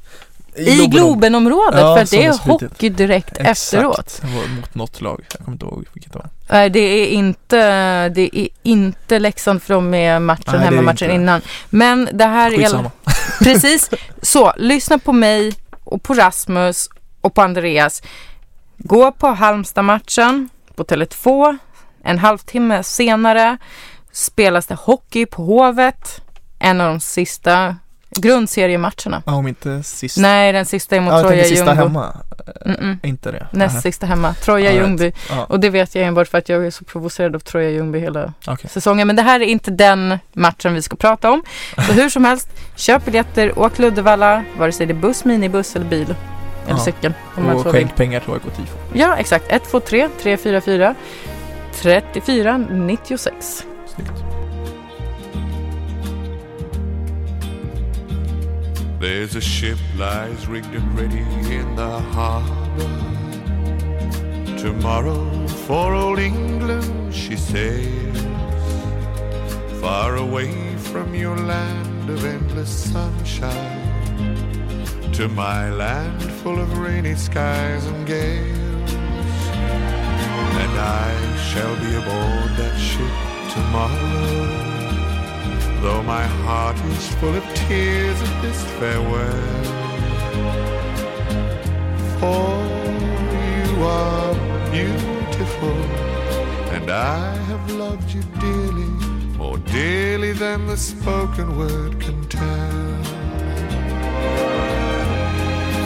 [0.59, 2.71] I Globenområdet Ja, för att det är är slutet.
[2.71, 3.49] hockey direkt Exakt.
[3.49, 4.23] efteråt.
[4.57, 5.25] Mot något lag.
[5.33, 6.29] Jag kommer inte ihåg vilket det var.
[6.51, 7.59] Nej, det är inte,
[8.09, 11.41] det är inte Leksand för de är matchen, är hemmamatchen innan.
[11.71, 12.57] Men det här är...
[12.57, 12.91] Skitsamma.
[13.39, 13.91] Precis.
[14.23, 15.55] Så, lyssna på mig
[15.85, 16.89] och på Rasmus
[17.21, 18.03] och på Andreas.
[18.79, 21.59] Gå på Halmstad-matchen på Tele2.
[22.05, 23.57] En halvtimme senare
[24.13, 26.21] spelas det hockey på Hovet.
[26.59, 27.77] En av de sista
[28.21, 29.23] grundseriematcherna.
[29.27, 30.17] Ja, om inte sist.
[30.19, 31.83] Nej, den sista är mot ja, Troja tänkte sista Ljungby.
[31.83, 32.17] hemma.
[32.67, 32.97] Eh, Mm-mm.
[33.03, 33.47] Inte det.
[33.51, 34.35] Näst sista hemma.
[34.35, 34.81] Troja Ja.
[34.81, 35.13] Ljungby.
[35.31, 37.99] Ja, Och det vet jag enbart för att jag är så provocerad av Troja Ljungby
[37.99, 38.71] hela okej.
[38.71, 39.07] säsongen.
[39.07, 41.43] Men det här är inte den matchen vi ska prata om.
[41.77, 45.77] Så hur som helst, köp biljetter, åk till Uddevalla, vare sig det är buss, minibuss
[45.77, 46.15] eller bil.
[46.65, 46.79] Eller Ja.
[46.79, 47.13] cykel.
[47.37, 47.73] Om Och så vill.
[47.73, 48.79] skänk pengar till AIK Tifo.
[48.93, 49.45] Ja, exakt.
[49.53, 50.95] 123 344
[51.83, 53.65] 34 96.
[53.95, 54.13] Snyggt.
[58.99, 61.25] There's a ship lies rigged and ready
[61.55, 62.93] in the harbor.
[64.59, 68.19] Tomorrow for old England she sails,
[69.81, 73.83] far away from your land of endless sunshine.
[75.17, 78.93] to my land full of rainy skies and gales.
[80.63, 83.15] And I shall be aboard that ship
[83.55, 84.76] tomorrow,
[85.87, 89.67] though my heart is full of tears at this farewell.
[92.19, 92.49] For
[93.51, 94.35] you are
[94.73, 95.79] beautiful,
[96.75, 98.91] and I have loved you dearly,
[99.39, 102.97] more dearly than the spoken word can tell.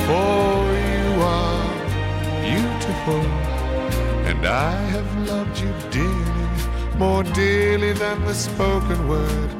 [0.07, 0.55] For
[0.93, 1.71] you are
[2.49, 3.25] beautiful,
[4.31, 6.49] and I have loved you dearly,
[6.97, 9.60] more dearly than the spoken word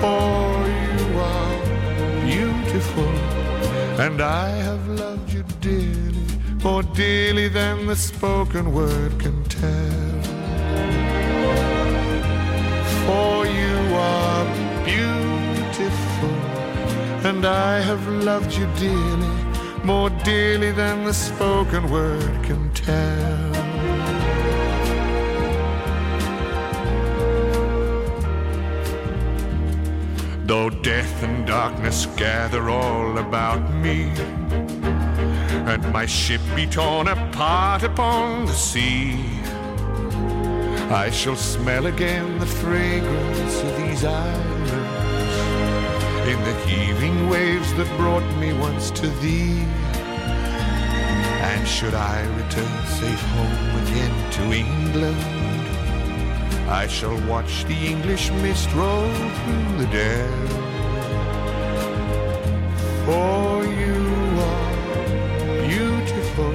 [0.00, 1.56] For you are
[2.24, 3.14] beautiful,
[4.04, 6.26] and I have loved you dearly,
[6.62, 10.22] more dearly than the spoken word can tell.
[13.06, 14.44] For you are
[14.84, 16.36] beautiful,
[17.28, 19.34] and I have loved you dearly,
[19.84, 23.33] more dearly than the spoken word can tell.
[30.46, 34.10] Though death and darkness gather all about me,
[35.70, 39.24] and my ship be torn apart upon the sea,
[40.90, 44.70] I shall smell again the fragrance of these islands
[46.28, 49.64] in the heaving waves that brought me once to thee.
[51.50, 55.53] And should I return safe home again to England,
[56.82, 59.08] I shall watch the English mist roll
[59.38, 60.48] through the dell.
[63.06, 64.00] For you
[64.52, 66.52] are beautiful,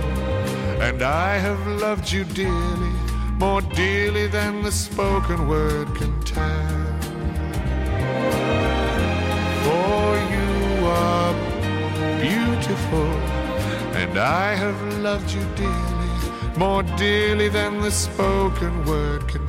[0.88, 2.94] and I have loved you dearly,
[3.38, 6.86] more dearly than the spoken word can tell.
[9.66, 10.06] For
[10.36, 11.34] you are
[12.20, 13.12] beautiful,
[14.02, 19.49] and I have loved you dearly, more dearly than the spoken word can